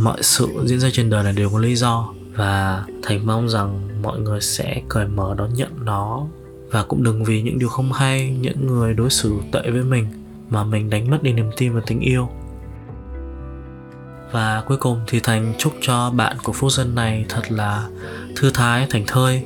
Mọi 0.00 0.22
sự 0.22 0.48
diễn 0.64 0.80
ra 0.80 0.88
trên 0.92 1.10
đời 1.10 1.24
này 1.24 1.32
đều 1.32 1.50
có 1.50 1.58
lý 1.58 1.76
do, 1.76 2.12
và 2.34 2.84
thành 3.02 3.26
mong 3.26 3.48
rằng 3.48 3.88
mọi 4.02 4.18
người 4.18 4.40
sẽ 4.40 4.82
cởi 4.88 5.06
mở 5.06 5.34
đón 5.38 5.54
nhận 5.54 5.70
nó. 5.84 6.26
Và 6.70 6.82
cũng 6.82 7.02
đừng 7.02 7.24
vì 7.24 7.42
những 7.42 7.58
điều 7.58 7.68
không 7.68 7.92
hay, 7.92 8.36
những 8.40 8.66
người 8.66 8.94
đối 8.94 9.10
xử 9.10 9.34
tệ 9.52 9.70
với 9.70 9.82
mình 9.82 10.06
mà 10.50 10.64
mình 10.64 10.90
đánh 10.90 11.10
mất 11.10 11.22
đi 11.22 11.32
niềm 11.32 11.50
tin 11.56 11.74
và 11.74 11.80
tình 11.86 12.00
yêu 12.00 12.28
và 14.34 14.62
cuối 14.66 14.76
cùng 14.76 15.00
thì 15.06 15.20
thành 15.20 15.54
chúc 15.58 15.72
cho 15.80 16.10
bạn 16.10 16.36
của 16.42 16.52
phút 16.52 16.72
dân 16.72 16.94
này 16.94 17.24
thật 17.28 17.42
là 17.48 17.88
thư 18.36 18.50
thái 18.50 18.86
thành 18.90 19.04
thơi. 19.06 19.42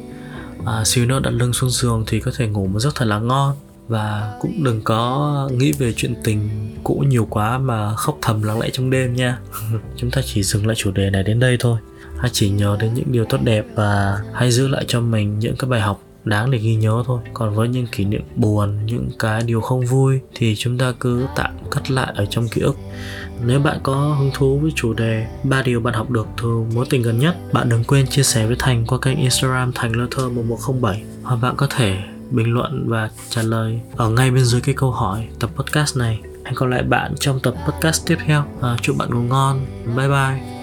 À, 0.67 0.85
xíu 0.85 1.07
nữa 1.07 1.21
đặt 1.21 1.31
lưng 1.31 1.53
xuống 1.53 1.71
giường 1.71 2.05
thì 2.07 2.21
có 2.21 2.31
thể 2.37 2.47
ngủ 2.47 2.67
một 2.67 2.81
giấc 2.81 2.95
thật 2.95 3.05
là 3.05 3.19
ngon. 3.19 3.57
Và 3.89 4.37
cũng 4.41 4.65
đừng 4.65 4.83
có 4.85 5.51
nghĩ 5.53 5.73
về 5.73 5.93
chuyện 5.93 6.15
tình 6.25 6.49
cũ 6.85 7.05
nhiều 7.09 7.27
quá 7.31 7.59
mà 7.59 7.95
khóc 7.95 8.19
thầm 8.23 8.43
lắng 8.43 8.61
lẽ 8.61 8.71
trong 8.73 8.91
đêm 8.91 9.17
nha. 9.17 9.39
Chúng 9.97 10.11
ta 10.11 10.23
chỉ 10.25 10.43
dừng 10.43 10.67
lại 10.67 10.77
chủ 10.77 10.91
đề 10.91 11.11
này 11.11 11.23
đến 11.23 11.41
đây 11.41 11.57
thôi. 11.61 11.79
Hãy 12.19 12.31
chỉ 12.33 12.51
nhớ 12.51 12.77
đến 12.81 12.95
những 12.95 13.13
điều 13.13 13.25
tốt 13.25 13.39
đẹp 13.45 13.67
và 13.75 14.21
hãy 14.35 14.51
giữ 14.51 14.69
lại 14.69 14.85
cho 14.89 15.01
mình 15.01 15.39
những 15.39 15.57
cái 15.57 15.71
bài 15.71 15.81
học 15.81 16.03
đáng 16.25 16.51
để 16.51 16.59
ghi 16.59 16.75
nhớ 16.75 17.03
thôi. 17.07 17.21
Còn 17.35 17.55
với 17.55 17.69
những 17.69 17.87
kỷ 17.87 18.05
niệm 18.05 18.23
buồn 18.37 18.87
những 18.87 19.09
cái 19.19 19.43
điều 19.47 19.61
không 19.61 19.87
vui 19.87 20.21
thì 20.35 20.57
chúng 20.57 20.79
ta 20.79 20.93
cứ 21.01 21.27
tạm 21.37 21.53
cắt 21.71 21.91
lại 21.91 22.13
ở 22.17 22.27
trong 22.27 22.49
ký 22.49 22.61
ức. 22.61 22.77
Nếu 23.45 23.61
bạn 23.61 23.79
có 23.83 23.95
hứng 23.95 24.31
thú 24.35 24.59
với 24.59 24.73
chủ 24.75 24.93
đề 24.93 25.27
ba 25.43 25.63
điều 25.63 25.81
bạn 25.81 25.95
học 25.95 26.11
được 26.11 26.27
từ 26.43 26.49
mối 26.75 26.87
tình 26.91 27.03
gần 27.03 27.19
nhất 27.19 27.37
bạn 27.53 27.69
đừng 27.69 27.85
quên 27.85 28.07
chia 28.07 28.23
sẻ 28.23 28.47
với 28.47 28.57
thành 28.59 28.87
qua 28.87 28.99
kênh 29.03 29.19
instagram 29.19 29.73
thành 29.75 29.97
lơ 29.97 30.07
thơ 30.11 30.29
1107 30.29 31.03
hoặc 31.23 31.37
bạn 31.37 31.55
có 31.57 31.67
thể 31.77 31.99
bình 32.31 32.55
luận 32.55 32.89
và 32.89 33.11
trả 33.31 33.43
lời 33.43 33.81
ở 33.97 34.11
ngay 34.11 34.31
bên 34.31 34.45
dưới 34.45 34.61
cái 34.61 34.75
câu 34.75 34.91
hỏi 34.91 35.29
tập 35.41 35.51
podcast 35.57 35.97
này. 35.97 36.21
Hẹn 36.45 36.55
gặp 36.55 36.67
lại 36.67 36.83
bạn 36.83 37.15
trong 37.21 37.41
tập 37.41 37.55
podcast 37.67 38.07
tiếp 38.07 38.17
theo. 38.27 38.45
À, 38.63 38.77
chúc 38.83 38.97
bạn 38.97 39.11
ngủ 39.11 39.21
ngon. 39.21 39.67
Bye 39.97 40.09
bye. 40.09 40.58